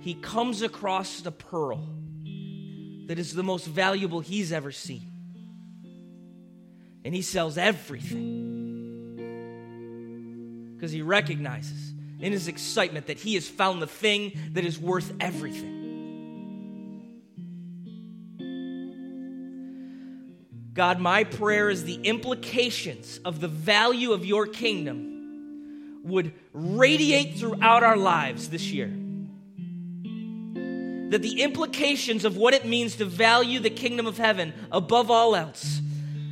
he 0.02 0.14
comes 0.16 0.62
across 0.62 1.22
the 1.22 1.32
pearl 1.32 1.88
that 3.08 3.18
is 3.18 3.34
the 3.34 3.44
most 3.44 3.66
valuable 3.66 4.20
he's 4.20 4.52
ever 4.52 4.72
seen. 4.72 5.10
And 7.06 7.16
he 7.16 7.22
sells 7.22 7.58
everything 7.58 8.57
because 10.78 10.92
he 10.92 11.02
recognizes 11.02 11.96
in 12.20 12.32
his 12.32 12.48
excitement 12.48 13.08
that 13.08 13.18
he 13.18 13.34
has 13.34 13.50
found 13.50 13.82
the 13.82 13.88
thing 13.88 14.32
that 14.54 14.64
is 14.64 14.80
worth 14.80 15.12
everything. 15.20 15.74
God, 20.76 21.00
my 21.00 21.24
prayer 21.24 21.72
is 21.72 21.86
the 21.86 21.96
implications 21.96 23.20
of 23.26 23.40
the 23.40 23.48
value 23.48 24.12
of 24.12 24.24
your 24.24 24.46
kingdom 24.46 26.02
would 26.04 26.32
radiate 26.54 27.40
throughout 27.40 27.82
our 27.82 27.98
lives 27.98 28.50
this 28.50 28.72
year. 28.72 28.88
That 31.10 31.22
the 31.24 31.42
implications 31.42 32.26
of 32.26 32.38
what 32.38 32.54
it 32.54 32.66
means 32.66 32.98
to 32.98 33.06
value 33.06 33.60
the 33.60 33.72
kingdom 33.72 34.06
of 34.06 34.20
heaven 34.20 34.54
above 34.72 35.10
all 35.10 35.36
else 35.36 35.82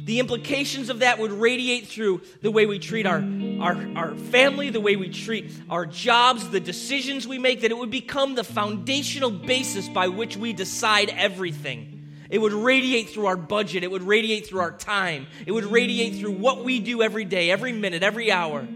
the 0.06 0.20
implications 0.20 0.90
of 0.90 1.00
that 1.00 1.18
would 1.18 1.32
radiate 1.32 1.88
through 1.88 2.22
the 2.44 2.52
way 2.52 2.68
we 2.68 2.78
treat 2.78 3.08
our, 3.08 3.24
our, 3.60 3.88
our 3.96 4.16
family, 4.16 4.70
the 4.70 4.80
way 4.80 4.96
we 4.96 5.10
treat 5.10 5.52
our 5.68 5.88
jobs, 5.88 6.48
the 6.50 6.60
decisions 6.60 7.28
we 7.28 7.40
make, 7.40 7.62
that 7.62 7.72
it 7.72 7.78
would 7.78 7.90
become 7.90 8.36
the 8.36 8.44
foundational 8.44 9.32
basis 9.32 9.90
by 9.90 10.08
which 10.08 10.38
we 10.38 10.54
decide 10.54 11.10
everything. 11.10 12.08
It 12.30 12.38
would 12.38 12.54
radiate 12.54 13.10
through 13.10 13.26
our 13.26 13.36
budget, 13.36 13.84
it 13.84 13.90
would 13.90 14.04
radiate 14.04 14.46
through 14.46 14.60
our 14.60 14.72
time, 14.72 15.26
it 15.48 15.52
would 15.52 15.66
radiate 15.66 16.20
through 16.20 16.34
what 16.34 16.64
we 16.64 16.80
do 16.80 17.02
every 17.02 17.26
day, 17.26 17.50
every 17.50 17.72
minute, 17.72 18.04
every 18.04 18.32
hour. 18.32 18.68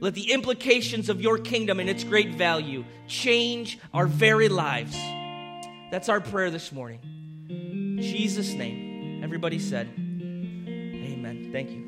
Let 0.00 0.14
the 0.14 0.32
implications 0.32 1.08
of 1.08 1.20
your 1.20 1.38
kingdom 1.38 1.78
and 1.78 1.88
its 1.88 2.02
great 2.02 2.34
value 2.34 2.84
change 3.06 3.78
our 3.94 4.06
very 4.06 4.48
lives. 4.48 4.96
That's 5.92 6.08
our 6.08 6.20
prayer 6.20 6.50
this 6.50 6.72
morning. 6.72 6.98
In 7.48 7.98
Jesus' 8.02 8.52
name. 8.52 8.88
Everybody 9.22 9.58
said, 9.58 9.88
Thank 11.52 11.70
you. 11.70 11.87